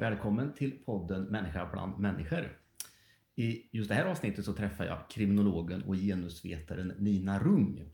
[0.00, 2.58] Välkommen till podden Människa bland människor.
[3.36, 7.84] I just det här avsnittet så träffar jag kriminologen och genusvetaren Nina Rung.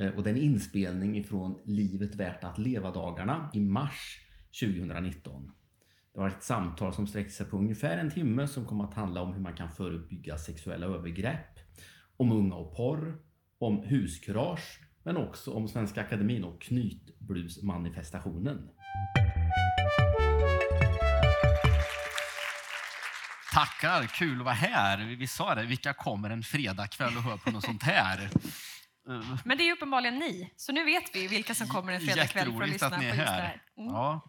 [0.00, 4.20] Eh, och det är en inspelning ifrån Livet värt att leva-dagarna i mars
[4.60, 5.52] 2019.
[6.12, 9.22] Det var ett samtal som sträckte sig på ungefär en timme som kom att handla
[9.22, 11.58] om hur man kan förebygga sexuella övergrepp,
[12.16, 13.18] om unga och porr,
[13.58, 18.68] om huskurage, men också om Svenska Akademin och knytblusmanifestationen.
[23.52, 24.98] Tackar, kul att vara här.
[24.98, 28.30] Vi sa det, vilka kommer en fredagkväll och hör på något sånt här?
[29.44, 32.62] Men det är uppenbarligen ni, så nu vet vi vilka som kommer en fredagkväll för
[32.62, 33.62] att lyssna att ni är på just det här.
[33.78, 33.92] Mm.
[33.92, 34.20] Ja.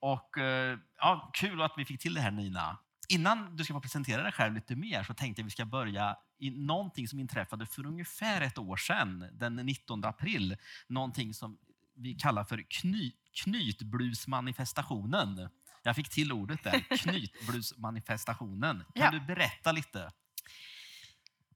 [0.00, 2.78] Och, eh, ja, kul att vi fick till det här Nina.
[3.08, 6.16] Innan du ska få presentera dig själv lite mer så tänkte jag vi ska börja
[6.38, 10.56] i någonting som inträffade för ungefär ett år sedan, den 19 april.
[10.88, 11.58] Någonting som
[11.96, 13.12] vi kallar för kny,
[13.44, 15.48] knytblusmanifestationen.
[15.82, 18.84] Jag fick till ordet där, knytblusmanifestationen.
[18.94, 19.10] Kan Ja.
[19.10, 20.12] du berätta lite?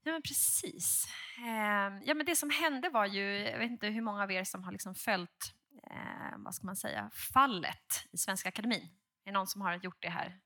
[0.03, 1.07] Ja, men precis.
[1.37, 4.43] Ehm, ja, men det som hände var ju, jag vet inte hur många av er
[4.43, 5.53] som har liksom följt
[5.91, 8.81] eh, vad ska man säga, fallet i Svenska Akademin.
[8.81, 10.39] Är det någon som har gjort det här?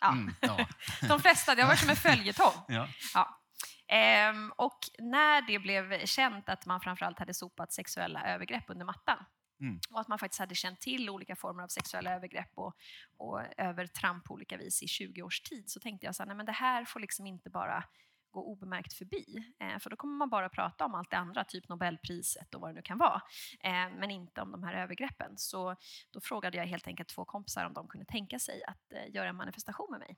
[0.00, 0.12] Ja.
[0.12, 0.66] Mm, ja.
[1.08, 2.54] De flesta, det har varit som en följetong.
[2.68, 2.88] Ja.
[3.14, 3.40] Ja.
[3.88, 9.24] Ehm, och när det blev känt att man framförallt hade sopat sexuella övergrepp under mattan
[9.60, 9.80] Mm.
[9.90, 12.76] och att man faktiskt hade känt till olika former av sexuella övergrepp och,
[13.16, 16.36] och övertramp på olika vis i 20 års tid så tänkte jag så här, nej,
[16.36, 17.84] men det här får liksom inte bara
[18.30, 19.54] gå obemärkt förbi.
[19.60, 22.70] Eh, för då kommer man bara prata om allt det andra, typ Nobelpriset och vad
[22.70, 23.22] det nu kan vara.
[23.60, 25.38] Eh, men inte om de här övergreppen.
[25.38, 25.76] Så
[26.10, 29.28] då frågade jag helt enkelt två kompisar om de kunde tänka sig att eh, göra
[29.28, 30.16] en manifestation med mig.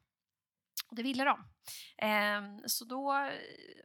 [0.89, 1.45] Och det ville de.
[1.99, 3.33] Ehm, så då, eh,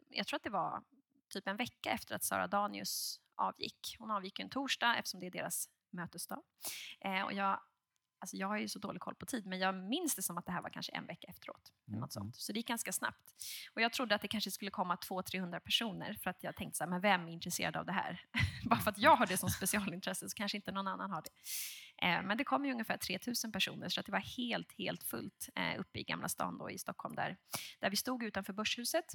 [0.09, 0.83] jag tror att det var
[1.29, 3.95] typ en vecka efter att Sara Danius avgick.
[3.99, 6.41] Hon avgick en torsdag eftersom det är deras mötesdag.
[7.01, 7.59] Eh, och jag,
[8.19, 10.45] alltså jag har ju så dålig koll på tid, men jag minns det som att
[10.45, 11.71] det här var kanske en vecka efteråt.
[11.87, 12.23] eller Något Mm.
[12.23, 12.35] sånt.
[12.35, 13.31] Så det gick ganska snabbt.
[13.73, 16.83] Och jag trodde att det kanske skulle komma 200-300 personer för att jag tänkte så
[16.83, 18.21] här, men vem är intresserad av det här?
[18.69, 21.29] Bara för att jag har det som specialintresse så kanske inte någon annan har det.
[22.07, 25.49] Eh, men det kom ju ungefär 3000 personer så att det var helt, helt fullt
[25.55, 27.37] eh, uppe i Gamla stan då, i Stockholm där,
[27.79, 29.05] där vi stod utanför Börshuset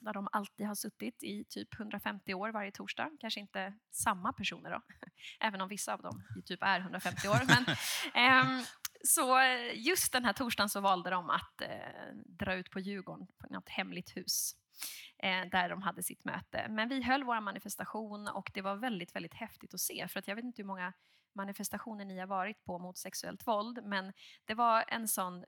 [0.00, 3.10] där de alltid har suttit i typ 150 år varje torsdag.
[3.20, 4.82] Kanske inte samma personer då,
[5.40, 7.40] även om vissa av dem typ är 150 år.
[7.46, 7.76] Men,
[8.14, 8.64] ehm,
[9.04, 13.26] så eh, just den här torsdagen så valde de att eh, dra ut på Djurgården
[13.38, 14.52] på något hemligt hus
[15.22, 16.66] eh, där de hade sitt möte.
[16.68, 20.08] Men vi höll vår manifestation och det var väldigt, väldigt häftigt att se.
[20.08, 20.92] För att jag vet inte hur många
[21.34, 24.12] manifestationer ni har varit på mot sexuellt våld, men
[24.44, 25.44] det var en sån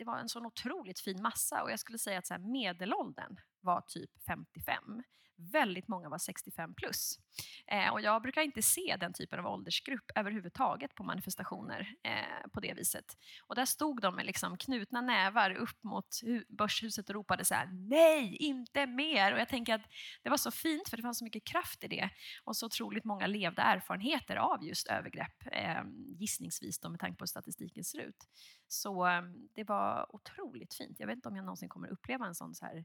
[0.00, 3.36] det var en sån otroligt fin massa och jag skulle säga att så här, medelåldern
[3.60, 5.02] var typ 55.
[5.40, 7.18] Väldigt många var 65 plus.
[7.66, 12.60] Eh, och jag brukar inte se den typen av åldersgrupp överhuvudtaget på manifestationer eh, på
[12.60, 13.16] det viset.
[13.46, 17.68] Och där stod de med liksom knutna nävar upp mot börshuset och ropade så här
[17.72, 19.32] nej, inte mer.
[19.32, 19.82] Och jag tänker att
[20.22, 22.10] det var så fint för det fanns så mycket kraft i det
[22.44, 27.22] och så otroligt många levda erfarenheter av just övergrepp, eh, gissningsvis då med tanke på
[27.22, 28.28] hur statistiken ser ut.
[28.68, 29.22] Så eh,
[29.54, 31.00] det var otroligt fint.
[31.00, 32.84] Jag vet inte om jag någonsin kommer uppleva en sån så här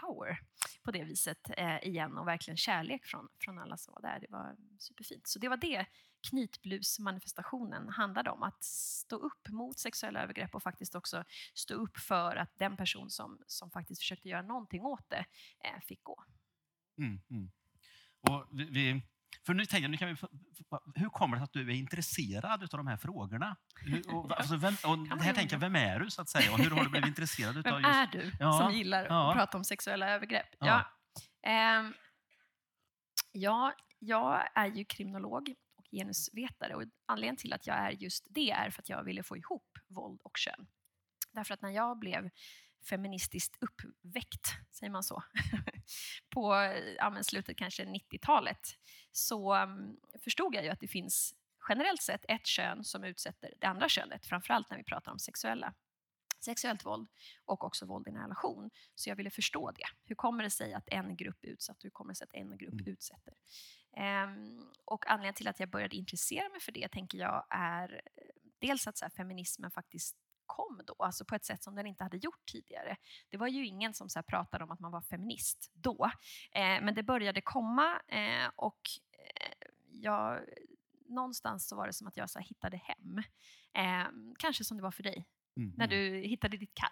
[0.00, 0.40] power
[0.82, 4.20] på det viset eh, igen och verkligen kärlek från, från alla som var där.
[4.20, 5.26] Det var superfint.
[5.26, 5.86] Så det var det
[6.30, 8.42] knytblusmanifestationen handlade om.
[8.42, 13.10] Att stå upp mot sexuella övergrepp och faktiskt också stå upp för att den person
[13.10, 15.24] som, som faktiskt försökte göra någonting åt det
[15.64, 16.24] eh, fick gå.
[16.98, 17.50] Mm, mm.
[18.20, 19.02] Och vi, vi,
[19.46, 20.16] för nu tänker jag, nu kan vi,
[20.94, 23.56] hur kommer det sig att du är intresserad av de här frågorna?
[24.12, 26.52] Och, alltså, vem, och man här tänker jag, vem är du så att säga?
[26.52, 27.94] Och hur har du blivit intresserad Vem av just...
[27.94, 29.30] är du Ja, som gillar ja.
[29.30, 30.46] att prata om sexuella övergrepp?
[30.58, 30.66] Ja.
[30.66, 31.50] Ja.
[31.50, 31.94] Ehm,
[33.32, 38.50] ja, jag är ju kriminolog och genusvetare och anledningen till att jag är just det
[38.50, 40.66] är för att jag ville få ihop våld och kön.
[41.32, 42.30] Därför att när jag blev
[42.84, 45.22] feministiskt uppväckt, säger man så,
[46.34, 46.54] på
[46.98, 48.78] ja, slutet kanske 90-talet
[49.12, 51.34] så um, förstod jag ju att det finns
[51.68, 55.74] generellt sett ett kön som utsätter det andra könet, framförallt när vi pratar om sexuella
[56.44, 57.08] sexuellt våld
[57.44, 58.70] och också våld i en relation.
[58.94, 59.84] Så jag ville förstå det.
[60.04, 62.58] Hur kommer det sig att en grupp är utsatt hur kommer det sig att en
[62.58, 62.86] grupp Mm.
[62.86, 63.34] utsätter?
[63.96, 68.22] Ehm, och anledningen till att jag började intressera mig för det tänker jag är eh,
[68.58, 70.16] dels att så här, feminismen faktiskt
[70.48, 72.96] kom då, alltså på ett sätt som den inte hade gjort tidigare.
[73.28, 76.10] Det var ju ingen som så här pratade om att man var feminist då,
[76.52, 78.80] eh, men det började komma eh, och
[79.12, 80.40] eh, jag,
[81.08, 83.18] någonstans så var det som att jag så hittade hem.
[83.74, 84.08] Eh,
[84.38, 85.26] kanske som det var för dig
[85.58, 85.98] Mm, när mm.
[85.98, 86.90] du hittade ditt kall.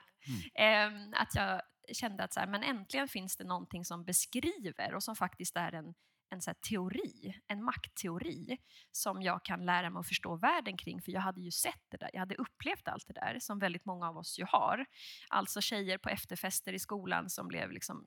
[0.54, 1.62] Ehm, att jag
[1.92, 5.72] kände att så här, men äntligen finns det någonting som beskriver och som faktiskt är
[5.72, 5.94] en,
[6.30, 8.58] en så teori, en maktteori
[8.92, 11.96] som jag kan lära mig att förstå världen kring, för jag hade ju sett det
[11.96, 14.86] där, jag hade upplevt allt det där som väldigt många av oss ju har.
[15.28, 18.06] Alltså tjejer på efterfester i skolan som blev liksom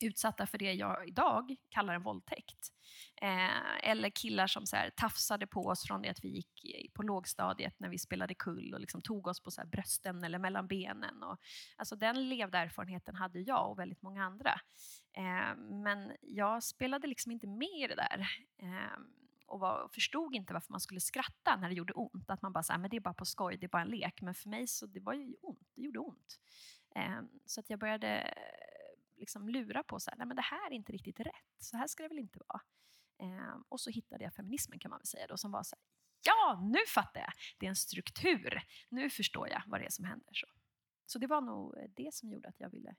[0.00, 2.72] utsatta för det jag idag kallar en våldtäkt.
[3.22, 7.02] Eh, eller killar som så här, tafsade på oss från det att vi gick på
[7.02, 11.22] lågstadiet när vi spelade kull och liksom tog oss på så brösten eller mellan benen.
[11.22, 11.38] Och,
[11.76, 14.60] alltså den levda erfarenheten hade jag och väldigt många andra.
[15.12, 18.28] Eh, men jag spelade liksom inte med i det där.
[18.58, 18.98] Eh,
[19.46, 22.30] och var, förstod inte varför man skulle skratta när det gjorde ont.
[22.30, 24.22] Att man bara sa, men det är bara på skoj, det är bara en lek.
[24.22, 26.38] Men för mig så det var ju ont, det gjorde ont.
[26.94, 30.70] Eh, så att jag började eh, liksom lura på så här, nej men det här
[30.70, 32.60] är inte riktigt rätt, så här ska det väl inte vara.
[33.18, 35.82] Eh, och så hittade jag feminismen kan man väl säga då, som var så här,
[36.22, 40.04] ja nu fattar jag, det är en struktur, nu förstår jag vad det är som
[40.04, 40.32] händer.
[40.32, 40.46] Så,
[41.06, 42.96] så det var nog det som gjorde att jag ville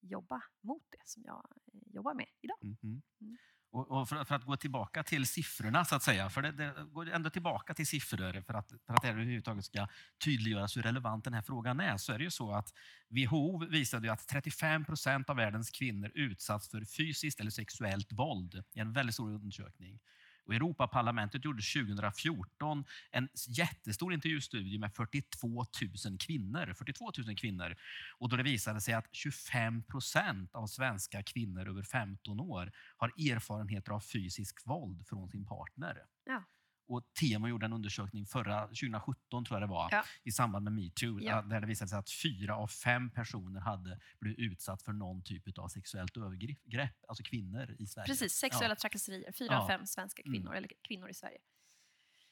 [0.00, 2.58] jobba mot det som jag eh, jobbar med idag.
[2.62, 3.02] Mm.
[3.20, 3.36] Mm.
[3.70, 6.74] Och, och för, för, att gå tillbaka till siffrorna, så att säga, för det, det
[6.92, 9.88] går ändå tillbaka till siffror för att, för att det överhuvudtaget ska
[10.24, 12.72] tydliggöras hur relevant den här frågan är, så är det ju så att
[13.08, 18.80] WHO visade att 35 procent av världens kvinnor utsatts för fysiskt eller sexuellt våld i
[18.80, 20.00] en väldigt stor undersökning.
[20.48, 26.74] Och Europaparlamentet gjorde 2014 en jättestor intervjustudie med 42 000 kvinnor.
[26.78, 27.76] 42 000 kvinnor.
[28.18, 33.08] Och då det visade sig att 25 procent av svenska kvinnor över 15 år har
[33.08, 36.02] erfarenheter av fysisk våld från sin partner.
[36.24, 36.44] Ja.
[36.88, 40.04] Och Temo gjorde en undersökning förra 2017 tror jag det var, ja.
[40.22, 41.42] i samband med metoo, ja.
[41.42, 45.58] där det visade sig att fyra av fem personer hade blivit utsatt för någon typ
[45.58, 48.06] av sexuellt övergrepp, alltså kvinnor i Sverige.
[48.06, 48.76] Precis, sexuella ja.
[48.76, 49.32] trakasserier.
[49.32, 50.56] Fyra av fem svenska kvinnor, mm.
[50.56, 51.38] eller kvinnor i Sverige.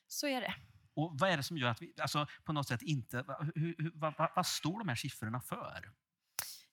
[0.07, 0.55] Så är det.
[0.95, 3.25] Och Vad är det som gör att vi alltså, på något sätt inte...
[3.55, 5.93] Hur, hur, vad, vad, står de här siffrorna för?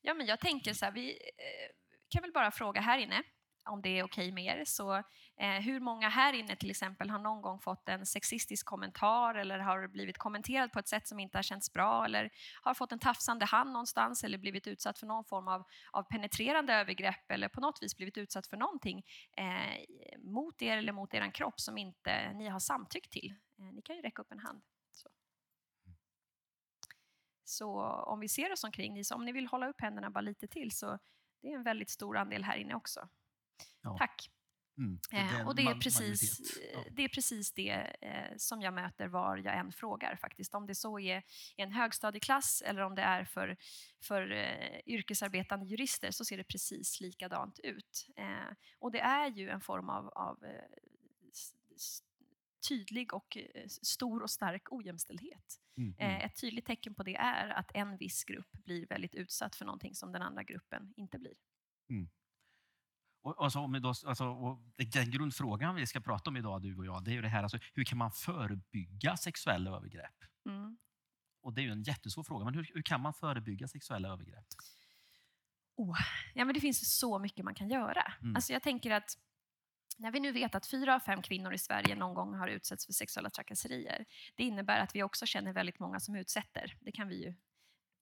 [0.02, 1.72] Ja, men jag tänker så här, vi eh,
[2.10, 3.24] kan väl bara fråga här inne
[3.66, 4.66] om det är okej med er.
[4.66, 4.96] Så,
[5.38, 9.60] eh, hur många här inne till exempel har någon gång fått en sexistisk kommentar eller
[9.60, 12.30] har blivit kommenterad på ett sätt som inte har känts bra eller
[12.62, 16.74] har fått en tafsande hand någonstans eller blivit utsatt för någon form av, av penetrerande
[16.74, 19.06] övergrepp eller på något vis blivit utsatt för någonting
[19.38, 19.86] eh,
[20.20, 23.36] mot er eller mot er kropp som inte ni har samtyckt till?
[23.60, 24.62] Eh, ni kan ju räcka upp en hand.
[24.92, 25.10] Så.
[27.44, 30.72] Så om vi ser oss omkring, om ni vill hålla upp händerna bara lite till
[30.72, 31.00] så
[31.44, 33.10] det är en väldigt stor andel här inne också.
[33.82, 33.98] Ja.
[33.98, 34.30] Tack.
[34.78, 36.40] Mm, det eh, och det är, precis,
[36.74, 36.84] ja.
[36.92, 40.56] det är precis det eh, som jag möter var jag än frågar faktiskt.
[40.56, 41.18] Om det så är
[41.58, 43.58] i en högstadieklass eller om det är för,
[44.02, 48.08] för eh, yrkesarbetande jurister så ser det precis likadant ut.
[48.80, 50.46] Och det är ju en form av, av
[52.68, 55.60] tydlig och stor och stark ojämställdhet.
[55.78, 56.22] Mm, mm.
[56.22, 59.96] ett tydligt tecken på det är att en viss grupp blir väldigt utsatt för någonting
[59.96, 61.36] som den andra gruppen inte blir.
[61.90, 62.10] Mm.
[63.24, 67.04] Och, och, så, då, alltså, den grundfrågan vi ska prata om idag, du och jag,
[67.04, 70.24] det är ju det här, alltså, hur kan man förebygga sexuella övergrepp?
[70.46, 70.78] Mm.
[71.42, 74.46] Och Det är ju en jättesvår fråga, men hur, hur kan man förebygga sexuella övergrepp?
[75.76, 75.98] Oh,
[76.34, 78.14] ja, men det finns så mycket man kan göra.
[78.22, 78.36] Mm.
[78.36, 79.18] Alltså, jag tänker att
[79.98, 82.86] när vi nu vet att fyra av fem kvinnor i Sverige någon gång har utsatts
[82.86, 84.06] för sexuella trakasserier,
[84.36, 86.78] det innebär att vi också känner väldigt många som utsätter.
[86.82, 87.36] Det kan vi ju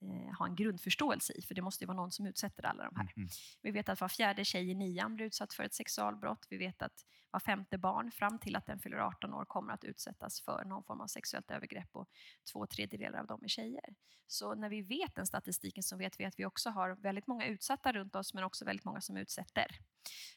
[0.02, 2.96] eh, ha en grundförståelse i, för det måste ju vara någon som utsätter alla de
[2.96, 3.14] här.
[3.18, 3.30] Mm.
[3.62, 6.48] Vi vet att var fjärde tjej i nian blir utsatt för ett sexualbrott.
[6.50, 9.84] Vi vet att var femte barn fram till att den fyller 18 år kommer att
[9.84, 12.10] utsättas för någon form av sexuellt övergrepp och
[12.54, 13.96] två tredjedelar av dem är tjejer.
[14.28, 17.46] Så när vi vet den statistiken så vet vi att vi också har väldigt många
[17.46, 19.68] utsatta runt oss men också väldigt många som utsätter.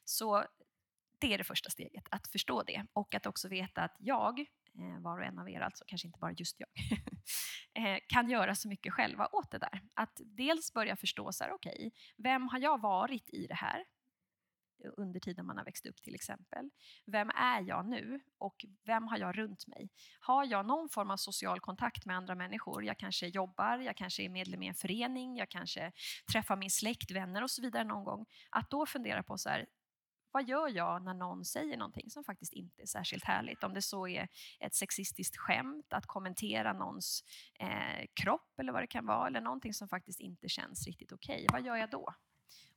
[0.04, 0.44] Så
[1.18, 4.46] det är det första steget, att förstå det och att också veta att jag
[4.78, 6.68] Eh, var och en av er, alltså kanske inte bara just jag,
[7.84, 9.82] eh, kan göra så mycket själva åt det där.
[9.94, 13.84] Att dels börja förstå, så här, okay, vem har jag varit i det här?
[14.96, 16.70] under tiden man har växt upp till exempel.
[17.06, 19.90] Vem är jag nu och vem har jag runt mig?
[20.20, 22.84] Har jag någon form av social kontakt med andra människor?
[22.84, 25.92] Jag kanske jobbar, jag kanske är medlem i en förening, jag kanske
[26.32, 28.26] träffar min släkt, vänner och så vidare någon gång.
[28.50, 29.66] Att då fundera på så här,
[30.34, 33.64] vad gör jag när någon säger någonting som faktiskt inte är särskilt härligt?
[33.64, 34.28] Om det så är
[34.60, 37.24] ett sexistiskt skämt, att kommentera någons
[37.58, 41.34] eh, kropp eller vad det kan vara, eller någonting som faktiskt inte känns riktigt okej.
[41.34, 41.46] Okay.
[41.52, 42.14] Vad gör jag då?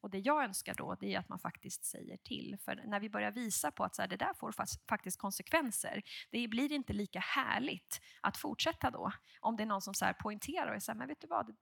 [0.02, 2.58] Och det jag önskar då, det är att man faktiskt säger till.
[2.62, 4.54] För när vi börjar visa på att så här, det där får
[4.88, 9.12] faktiskt konsekvenser, det blir inte lika härligt att fortsätta då.
[9.40, 11.56] Om det är någon som så här poängterar och säger, men vet du vad, det,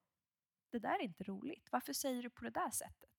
[0.71, 1.67] det där är inte roligt.
[1.71, 3.09] Varför säger du på det där sättet?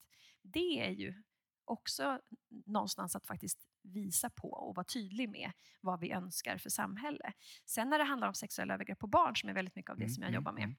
[0.42, 1.22] Det är ju
[1.66, 2.20] också
[2.66, 7.32] någonstans att faktiskt visa på och vara tydlig med vad vi önskar för samhälle.
[7.64, 10.04] Sen när det handlar om sexuella övergrepp på barn, som är väldigt mycket av det
[10.04, 10.76] mm, som jag mm, jobbar med, mm.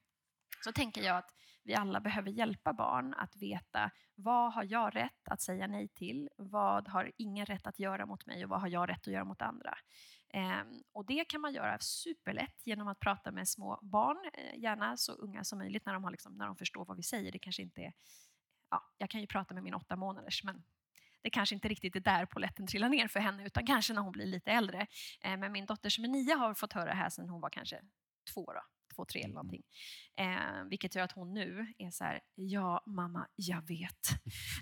[0.64, 5.28] så tänker jag att vi alla behöver hjälpa barn att veta vad har jag rätt
[5.28, 6.28] att säga nej till?
[6.36, 9.24] Vad har ingen rätt att göra mot mig och vad har jag rätt att göra
[9.24, 9.78] mot andra?
[10.28, 14.96] Ehm, och det kan man göra superlätt genom att prata med små barn, eh, gärna
[14.96, 17.32] så unga som möjligt när de, har liksom, när de förstår vad vi säger.
[17.32, 17.92] Det kanske inte är,
[18.70, 20.64] ja, jag kan ju prata med min åtta månaders, men
[21.28, 24.12] det kanske inte riktigt är där poletten trillar ner för henne, utan kanske när hon
[24.12, 24.86] blir lite äldre.
[25.24, 27.50] Eh, men min dotter som är nio har fått höra det här sedan hon var
[27.50, 27.80] kanske
[28.34, 28.60] två, då,
[28.96, 29.62] två tre eller någonting.
[30.16, 34.08] Eh, vilket gör att hon nu är så här, ja mamma, jag vet.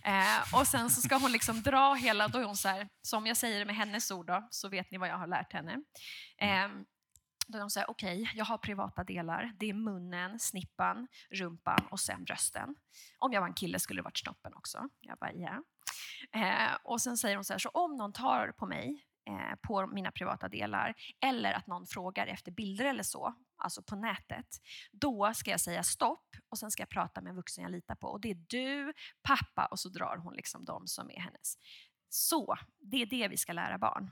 [0.04, 3.26] Eh, och sen så ska hon liksom dra hela, då är hon så här, som
[3.26, 5.82] jag säger med hennes ord då, så vet ni vad jag har lärt henne.
[6.38, 6.68] Eh,
[7.46, 9.52] då de säger, okej, okay, jag har privata delar.
[9.58, 12.76] Det är munnen, snippan, rumpan och sen brösten.
[13.18, 14.88] Om jag var en kille skulle det varit snoppen också.
[15.00, 15.58] Jag bara, yeah.
[16.32, 19.86] Eh, och sen säger hon så här, så om någon tar på mig, eh, på
[19.86, 24.46] mina privata delar, eller att någon frågar efter bilder eller så, alltså på nätet,
[24.92, 27.94] då ska jag säga stopp och sen ska jag prata med en vuxen jag litar
[27.94, 28.06] på.
[28.06, 31.58] Och det är du, pappa och så drar hon liksom de som är hennes.
[32.08, 34.10] Så, det är det vi ska lära barn.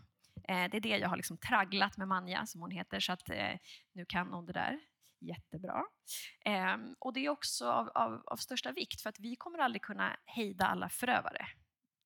[0.48, 3.30] Eh, det är det jag har liksom tragglat med Manja, som hon heter, så att
[3.30, 3.58] eh,
[3.92, 4.80] nu kan hon det där
[5.20, 5.84] jättebra.
[6.44, 9.82] Ehm, och det är också av, av, av största vikt, för att vi kommer aldrig
[9.82, 11.46] kunna hejda alla förövare.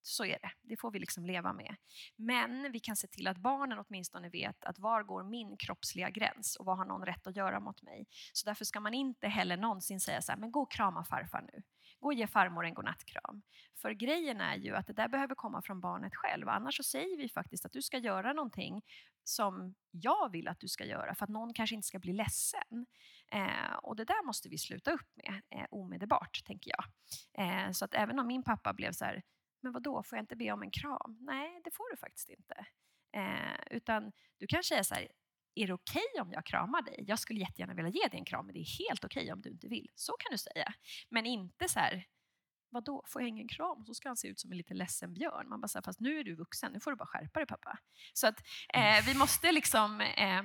[0.01, 1.75] Så är det, det får vi liksom leva med.
[2.15, 6.55] Men vi kan se till att barnen åtminstone vet att var går min kroppsliga gräns
[6.55, 8.07] och vad har någon rätt att göra mot mig.
[8.33, 11.41] Så därför ska man inte heller någonsin säga så här, men gå och krama farfar
[11.53, 11.63] nu.
[11.99, 13.41] Gå och ge farmor en godnattkram.
[13.81, 16.49] För grejen är ju att det där behöver komma från barnet själv.
[16.49, 18.81] Annars så säger vi faktiskt att du ska göra någonting
[19.23, 22.85] som jag vill att du ska göra för att någon kanske inte ska bli ledsen.
[23.31, 26.85] Eh, och det där måste vi sluta upp med eh, omedelbart, tänker jag.
[27.45, 29.23] Eh, så att även om min pappa blev så här,
[29.61, 31.17] men vad då får jag inte be om en kram?
[31.21, 32.65] Nej, det får du faktiskt inte.
[33.11, 35.07] Eh, utan du kan säga så här,
[35.63, 37.03] är det okej okay om jag kramar dig?
[37.07, 39.41] Jag skulle jättegärna vilja ge dig en kram, men det är helt okej okay om
[39.41, 39.89] du inte vill.
[39.95, 40.73] Så kan du säga.
[41.09, 42.05] Men inte så här,
[42.69, 43.85] vad då får jag ingen kram?
[43.85, 45.49] Så ska han se ut som en lite ledsen björn.
[45.49, 47.47] Man bara, så här, fast nu är du vuxen, nu får du bara skärpa dig
[47.47, 47.79] pappa.
[48.13, 48.39] Så att
[48.73, 50.43] eh, vi måste liksom eh,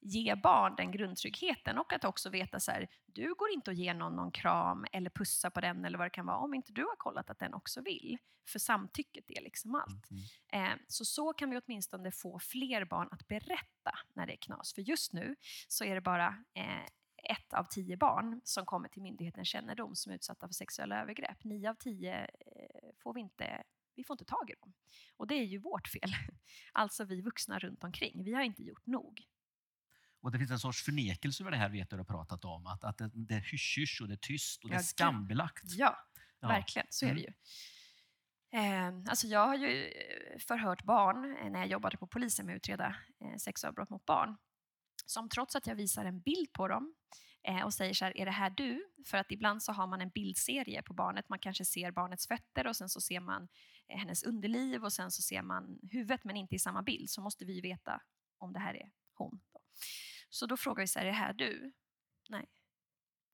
[0.00, 3.94] ge barn den grundtryggheten och att också veta så här, du går inte att ge
[3.94, 6.82] någon någon kram eller pussa på den eller vad det kan vara om inte du
[6.82, 8.18] har kollat att den också vill.
[8.48, 10.10] För samtycket är liksom allt.
[10.10, 10.72] Mm.
[10.72, 14.74] Eh, så så kan vi åtminstone få fler barn att berätta när det är knas.
[14.74, 15.36] För just nu
[15.68, 16.84] så är det bara eh,
[17.22, 21.44] ett av tio barn som kommer till myndighetens kännedom som är utsatta för sexuella övergrepp.
[21.44, 23.62] Nio av tio eh, får vi inte
[23.94, 24.72] vi får inte tag i dem.
[25.16, 26.10] Och det är ju vårt fel.
[26.72, 28.24] Alltså vi vuxna runt omkring.
[28.24, 29.26] Vi har inte gjort nog.
[30.28, 32.66] Och det finns en sorts förnekelse över det här vet du har pratat om.
[32.66, 35.62] Att, att det, det är hysch och det är tyst och det är skambelagt.
[35.64, 35.96] Ja,
[36.40, 36.86] ja, verkligen.
[36.90, 37.34] Så är det mm.
[38.50, 38.58] ju.
[38.58, 42.54] Eh, alltså jag har ju eh, förhört barn eh, när jag jobbade på polisen med
[42.54, 44.36] att utreda eh, sexualbrott mot barn.
[45.06, 46.94] Som trots att jag visar en bild på dem
[47.42, 48.92] eh, och säger så här, är det här du?
[49.06, 51.28] För att ibland så har man en bildserie på barnet.
[51.28, 53.48] Man kanske ser barnets fötter och sen så ser man
[53.88, 57.10] eh, hennes underliv och sen så ser man huvudet men inte i samma bild.
[57.10, 58.00] Så måste vi veta
[58.38, 59.40] om det här är hon.
[59.52, 59.60] Då.
[60.28, 61.72] Så då frågar vi så här, är det här du?
[62.28, 62.46] Nej.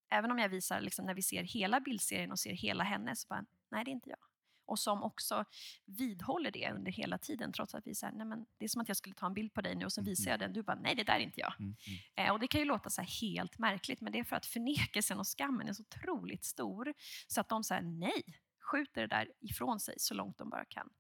[0.09, 3.29] Även om jag visar, liksom, när vi ser hela bildserien och ser hela henne, så
[3.29, 4.19] bara, nej det är inte jag.
[4.67, 5.45] Och som också
[5.85, 8.89] vidhåller det under hela tiden, trots att vi säger, nej men det är som att
[8.89, 10.47] jag skulle ta en bild på dig nu och så visar jag mm.
[10.47, 11.55] den, du bara, nej det där är inte jag.
[11.61, 12.29] Mm, mm.
[12.29, 15.19] Eh, och det kan ju låta så helt märkligt, men det är för att förnekelsen
[15.19, 16.95] och skammen är så otroligt stor,
[17.27, 18.23] så att de säger nej,
[18.61, 20.91] skjuter det där ifrån sig så långt de bara kan.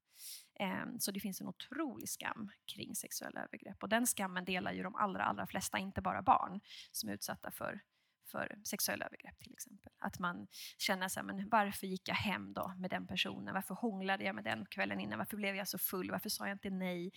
[0.55, 3.83] Ehm, så det finns en otrolig skam kring sexuella övergrepp.
[3.83, 6.61] Och den skammen delar ju de allra, allra flesta, inte bara barn,
[6.93, 7.81] som är utsatta för,
[8.27, 9.93] för sexuella övergrepp till exempel.
[9.99, 10.47] Att man
[10.79, 13.55] känner sig, men varför gick jag hem då med den personen?
[13.55, 15.19] Varför hånglade jag med den kvällen innan?
[15.19, 16.11] Varför blev jag så full?
[16.11, 17.13] Varför sa jag inte nej?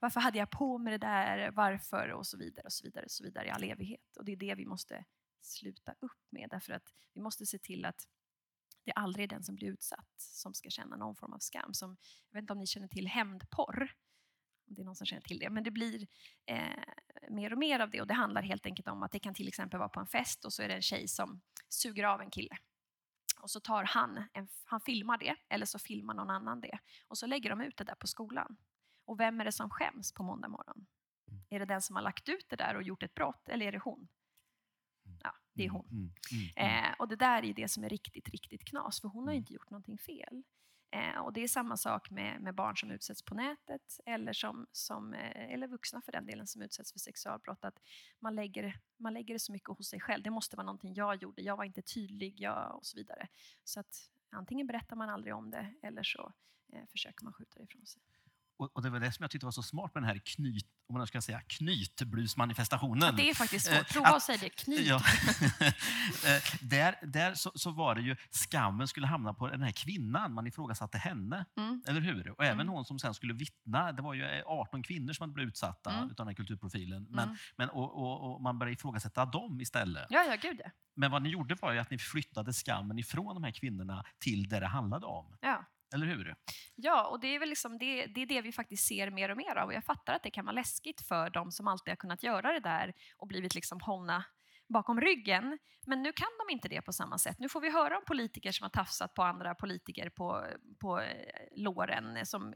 [0.00, 1.50] Varför hade jag på mig det där?
[1.50, 2.08] Varför?
[2.08, 4.16] Och så vidare och så vidare och så vidare i all evighet.
[4.16, 5.04] Och det är det vi måste
[5.40, 8.08] sluta upp med, därför att vi måste se till att
[8.88, 11.74] det är aldrig den som blir utsatt som ska känna någon form av skam.
[11.74, 11.96] Som,
[12.30, 13.92] jag vet inte om ni känner till hämndporr?
[14.68, 15.50] Om det är någon som känner till det.
[15.50, 16.06] Men det blir
[16.46, 16.84] eh,
[17.30, 19.48] mer och mer av det och det handlar helt enkelt om att det kan till
[19.48, 22.30] exempel vara på en fest och så är det en tjej som suger av en
[22.30, 22.56] kille.
[23.40, 26.78] Och så tar han, en, han filmar det, eller så filmar någon annan det.
[27.08, 28.56] Och så lägger de ut det där på skolan.
[29.04, 30.86] Och vem är det som skäms på måndag morgon?
[31.30, 31.42] Mm.
[31.48, 33.72] Är det den som har lagt ut det där och gjort ett brott, eller är
[33.72, 34.08] det hon?
[35.58, 35.86] Det är mm, hon.
[35.90, 39.08] Mm, mm, mm, eh, och det där är det som är riktigt, riktigt knas, för
[39.08, 40.42] hon har inte gjort någonting fel.
[40.90, 44.66] Eh, och det är samma sak med, med, barn som utsätts på nätet eller, som,
[44.72, 47.64] som, eh, eller vuxna för den delen som utsätts för sexualbrott.
[47.64, 47.80] Att
[48.20, 50.22] man lägger, man lägger det så mycket hos sig själv.
[50.22, 53.28] Det måste vara någonting jag gjorde, jag var inte tydlig jag, och så vidare.
[53.64, 56.32] Så att antingen berättar man aldrig om det eller så
[56.72, 58.02] eh, försöker man skjuta det ifrån sig.
[58.58, 60.94] Och, det var det som jag tyckte var så smart med den här knyt, om
[60.98, 63.02] man ska säga, knytblusmanifestationen.
[63.02, 63.88] Ja, det är faktiskt Eh, svårt.
[63.92, 64.48] Prova att- säga det.
[64.48, 64.80] Knyt.
[64.86, 65.00] Ja.
[66.26, 70.32] Eh, där där så, så var det ju, skammen skulle hamna på den här kvinnan,
[70.34, 71.44] man ifrågasatte henne.
[71.56, 71.82] Mm.
[71.86, 72.30] Eller hur?
[72.30, 72.68] Och även Mm.
[72.74, 75.90] hon som sen skulle vittna, det var ju eh, 18 kvinnor som hade blivit utsatta
[75.92, 76.04] Mm.
[76.10, 77.06] utav den här kulturprofilen.
[77.10, 77.36] Men, Mm.
[77.56, 80.06] men, och, och, och man började ifrågasätta dem istället.
[80.10, 80.70] Ja, ja, gud ja.
[80.96, 84.48] Men vad ni gjorde var ju att ni flyttade skammen ifrån de här kvinnorna till
[84.48, 85.36] det det handlade om.
[85.40, 85.64] ja.
[85.94, 86.34] Eller hur?
[86.74, 89.36] Ja, och det är väl liksom det, det är det vi faktiskt ser mer och
[89.36, 89.66] mer av.
[89.66, 92.52] Och jag fattar att det kan vara läskigt för de som alltid har kunnat göra
[92.52, 94.24] det där och blivit liksom hållna
[94.68, 95.58] bakom ryggen.
[95.86, 97.38] Men nu kan de inte det på samma sätt.
[97.38, 100.46] Nu får vi höra om politiker som har tafsat på andra politiker på,
[100.80, 101.08] på eh,
[101.56, 102.54] låren som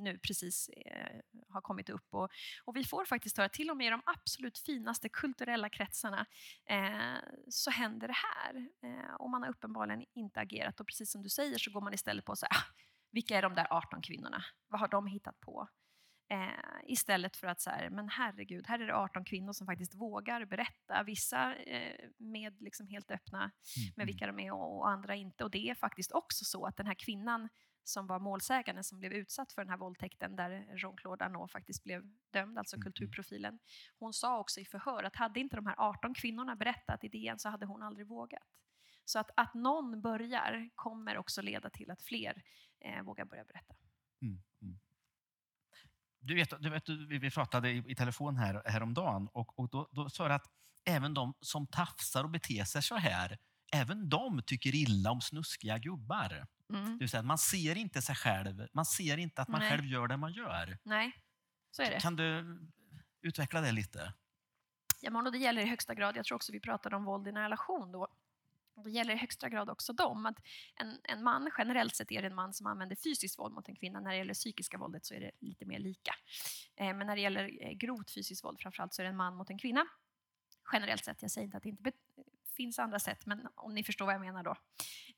[0.00, 2.06] nu precis eh, har kommit upp.
[2.10, 2.28] Och,
[2.64, 6.26] och vi får faktiskt höra, till och med i de absolut finaste kulturella kretsarna,
[6.66, 8.68] eh, så händer det här.
[8.82, 10.80] Eh, och man har uppenbarligen inte agerat.
[10.80, 12.64] Och precis som du säger så går man istället på så här, "Ah,
[13.12, 14.44] vilka är de där 18 kvinnorna?
[14.68, 15.68] Vad har de hittat på?
[16.32, 19.94] Eh, istället för att så här, men herregud, här är det 18 kvinnor som faktiskt
[19.94, 21.02] vågar berätta.
[21.02, 23.50] Vissa eh, med liksom helt öppna
[23.96, 25.44] med vilka de är och, och andra inte.
[25.44, 27.48] Och det är faktiskt också så att den här kvinnan
[27.84, 32.02] som var målsägande som blev utsatt för den här våldtäkten där Jean-Claude Arnault faktiskt blev
[32.30, 32.82] dömd, alltså mm.
[32.82, 33.58] kulturprofilen.
[33.98, 37.48] Hon sa också i förhör att hade inte de här 18 kvinnorna berättat idén så
[37.48, 38.48] hade hon aldrig vågat.
[39.04, 42.42] Så att, att någon börjar kommer också leda till att fler
[42.80, 43.74] eh, vågar börja berätta.
[44.22, 44.78] Mm, mm.
[46.20, 49.88] Du vet, du vet, vi vi pratade i, i telefon här, häromdagen och, och då,
[49.92, 50.50] då sa du att
[50.84, 53.38] även de som tafsar och beter sig så här,
[53.72, 56.46] även de tycker illa om snuskiga gubbar.
[56.72, 56.84] Mm.
[56.84, 59.70] Det vill säga, man ser inte sig själv, man ser inte att man Nej.
[59.70, 60.78] själv gör det man gör.
[60.82, 61.12] Nej,
[61.70, 62.00] så är det.
[62.00, 62.58] Kan du
[63.22, 64.12] utveckla det lite?
[65.00, 67.32] Ja, men det gäller i högsta grad, jag tror också vi pratade om våld i
[67.32, 68.08] nära relation då.
[68.84, 70.26] Det gäller i högsta grad också dem.
[70.26, 70.36] Att
[70.76, 73.76] en, en man, generellt sett är det en man som använder fysiskt våld mot en
[73.76, 74.00] kvinna.
[74.00, 76.14] När det gäller psykiska våldet så är det lite mer lika.
[76.76, 79.36] Eh, men när det gäller eh, grovt fysiskt våld framförallt så är det en man
[79.36, 79.86] mot en kvinna.
[80.72, 81.92] Generellt sett, jag säger inte att det inte
[82.62, 84.56] finns andra sätt, men om ni förstår vad jag menar då.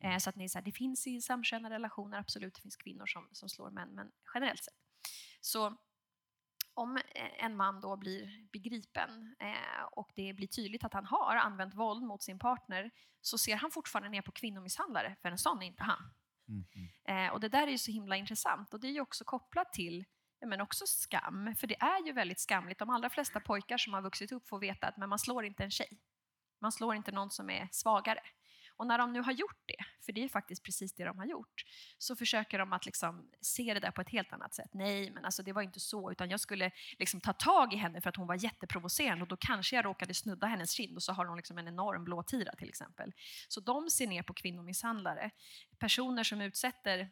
[0.01, 3.07] Eh, så att ni så här, det finns i samkönade relationer, absolut, det finns kvinnor
[3.07, 4.75] som, som slår män, men generellt sett.
[5.41, 5.77] Så
[6.75, 11.37] om eh, en man då blir begripen eh, och det blir tydligt att han har
[11.37, 15.63] använt våld mot sin partner så ser han fortfarande ner på kvinnomisshandlare, för en sån
[15.63, 16.11] är inte han.
[16.49, 17.27] Mm, mm.
[17.27, 19.73] Eh, och det där är ju så himla intressant och det är ju också kopplat
[19.73, 20.05] till
[20.47, 22.79] men också skam, för det är ju väldigt skamligt.
[22.79, 25.65] De allra flesta pojkar som har vuxit upp får veta att men man slår inte
[25.65, 25.99] en tjej.
[26.63, 28.21] Man slår inte någon som är svagare.
[28.77, 31.27] Och när de nu har gjort det, för det är faktiskt precis det de har
[31.27, 31.65] gjort,
[31.99, 34.71] så försöker de att liksom se det där på ett helt annat sätt.
[34.75, 38.01] Nej, men alltså det var inte så, utan jag skulle liksom ta tag i henne
[38.01, 41.13] för att hon var jätteprovocerande och då kanske jag råkade snudda hennes kind och så
[41.13, 43.13] har hon liksom en enorm blå tira till exempel.
[43.49, 45.31] Så de ser ner på kvinnomisshandlare.
[45.79, 47.11] Personer som utsätter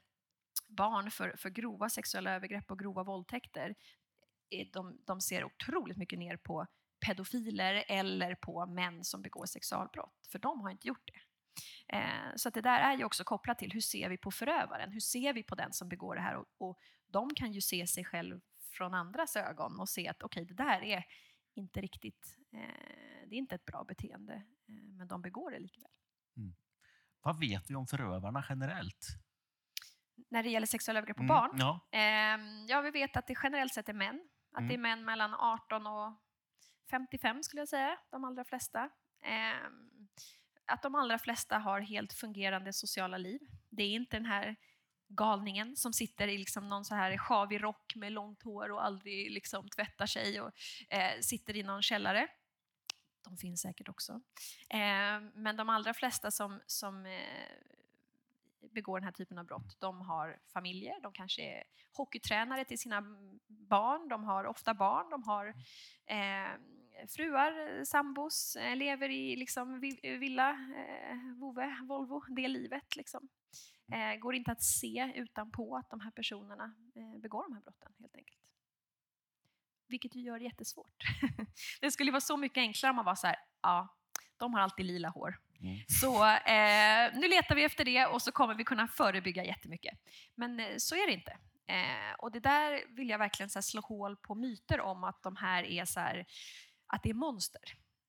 [0.69, 3.75] barn för, för grova sexuella övergrepp och grova våldtäkter,
[4.51, 6.67] eh, de, de ser otroligt mycket ner på
[7.07, 11.21] pedofiler eller på män som begår sexualbrott, för de har inte gjort det.
[11.97, 14.93] Eh, så att det där är ju också kopplat till hur ser vi på förövaren?
[14.93, 16.37] Hur ser vi på den som begår det här?
[16.37, 18.41] Och, och de kan ju se sig själv
[18.73, 21.05] från andras ögon och se att okej, det där är
[21.55, 22.59] inte riktigt, eh,
[23.29, 24.35] det är inte ett bra beteende,
[24.69, 25.91] eh, men de begår det likväl.
[27.23, 29.07] Vad vet vi om förövarna generellt?
[30.29, 31.89] När det gäller sexuella övergrepp på Mm, barn, Ja.
[31.93, 34.29] Ehm, ja, vi vet att det generellt sett är män.
[34.53, 34.69] Att Mm.
[34.69, 36.13] det är män mellan 18 och
[36.91, 38.91] 55 skulle jag säga, de allra flesta.
[39.23, 40.09] Ehm,
[40.67, 43.41] att de allra flesta har helt fungerande sociala liv.
[43.69, 44.57] Det är inte den här
[45.09, 49.31] galningen som sitter i liksom någon så här sjavig rock med långt hår och aldrig
[49.31, 50.53] liksom tvättar sig och
[50.91, 52.29] eh, sitter i någon källare.
[53.25, 54.13] De finns säkert också.
[54.69, 57.13] Eh, men de allra flesta som, som eh,
[58.71, 63.03] begår den här typen av brott, de har familjer, de kanske är hockeytränare till sina
[63.47, 65.55] barn, de har ofta barn, de har
[66.07, 66.61] eh,
[67.09, 72.97] fruar, eh, sambos, eh, lever i liksom vi- villa, eh, vove, Volvo, det livet.
[72.97, 73.29] Liksom.
[73.93, 77.93] Eh, går inte att se utanpå att de här personerna eh, begår de här brotten
[77.99, 78.39] helt enkelt.
[79.89, 80.97] Vilket ju gör det jättesvårt.
[81.81, 83.97] det skulle vara så mycket enklare om man var så här, ja,
[84.37, 85.39] de har alltid lila hår.
[85.61, 85.79] Mm.
[85.89, 89.99] Så eh, nu letar vi efter det och så kommer vi kunna förebygga jättemycket.
[90.35, 91.39] Men eh, så är det inte.
[91.67, 95.37] Eh, och det där vill jag verkligen så slå hål på myter om att de
[95.37, 96.27] här är så här,
[96.93, 97.63] att det är monster.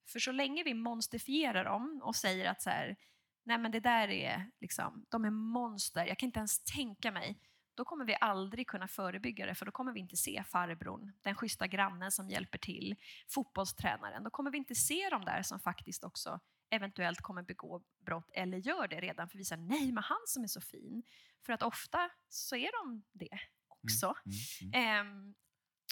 [0.07, 2.95] För så länge vi monsterfierar dem och säger att så här,
[3.43, 7.39] nej men det där är liksom, de är monster, jag kan inte ens tänka mig,
[7.75, 11.35] då kommer vi aldrig kunna förebygga det för då kommer vi inte se farbrorn, den
[11.35, 12.95] schyssta grannen som hjälper till,
[13.29, 14.23] fotbollstränaren.
[14.23, 16.39] Då kommer vi inte se de där som faktiskt också
[16.69, 20.43] eventuellt kommer begå brott eller gör det redan för vi säger nej men han som
[20.43, 21.03] är så fin.
[21.45, 24.15] För att ofta så är de det också.
[24.25, 25.07] Mm, mm.
[25.07, 25.35] Ehm,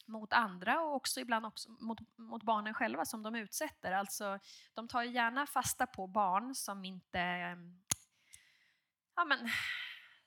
[0.08, 3.92] mot andra och också ibland också mot, mot barnen själva som de utsätter.
[3.92, 4.40] Alltså,
[4.74, 7.82] de tar ju gärna fasta på barn som inte ehm,
[9.16, 9.50] ja, men,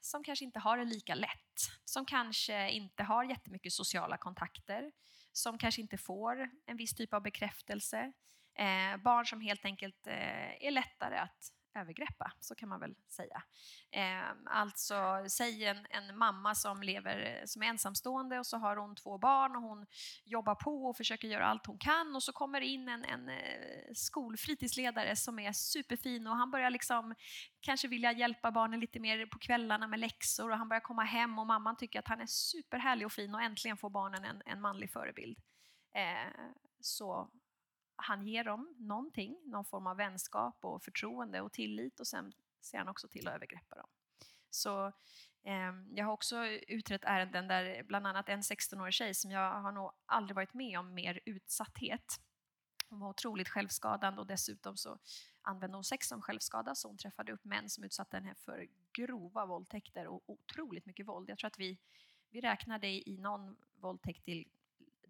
[0.00, 4.92] som kanske inte har det lika lätt, som kanske inte har jättemycket sociala kontakter,
[5.32, 8.12] som kanske inte får en viss typ av bekräftelse.
[8.54, 13.42] Eh, barn som helt enkelt eh, är lättare att övergreppa, så kan man väl säga.
[13.90, 18.94] Eh, alltså, säg en, en, mamma som lever som är ensamstående och så har hon
[18.94, 19.86] två barn och hon
[20.24, 23.28] jobbar på och försöker göra allt hon kan och så kommer det in en, en
[23.28, 27.14] eh, skolfritidsledare som är superfin och han börjar liksom
[27.60, 31.38] kanske vilja hjälpa barnen lite mer på kvällarna med läxor och han börjar komma hem
[31.38, 34.60] och mamman tycker att han är superhärlig och fin och äntligen får barnen en, en
[34.60, 35.38] manlig förebild.
[35.94, 37.30] Eh, så
[37.96, 42.78] han ger dem någonting, någon form av vänskap och förtroende och tillit och sen ser
[42.78, 43.88] han också till att övergreppa dem.
[44.50, 44.86] Så
[45.42, 49.72] eh, jag har också utrett ärenden där bland annat en 16-årig tjej som jag har
[49.72, 52.20] nog aldrig varit med om mer utsatthet.
[52.88, 54.98] Hon var otroligt självskadande och dessutom så
[55.42, 59.46] använde hon sex som självskada så hon träffade upp män som utsatte henne för grova
[59.46, 61.30] våldtäkter och otroligt mycket våld.
[61.30, 61.78] Jag tror att vi,
[62.30, 64.48] vi räknade i någon våldtäkt till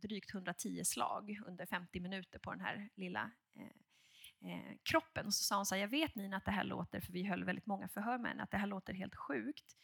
[0.03, 5.27] drygt 110 slag under 50 minuter på den här lilla eh, eh, kroppen.
[5.27, 7.25] Och så sa hon så här, jag vet Nina att det här låter, för vi
[7.25, 9.77] höll väldigt många förhör med henne, att det här låter helt sjukt.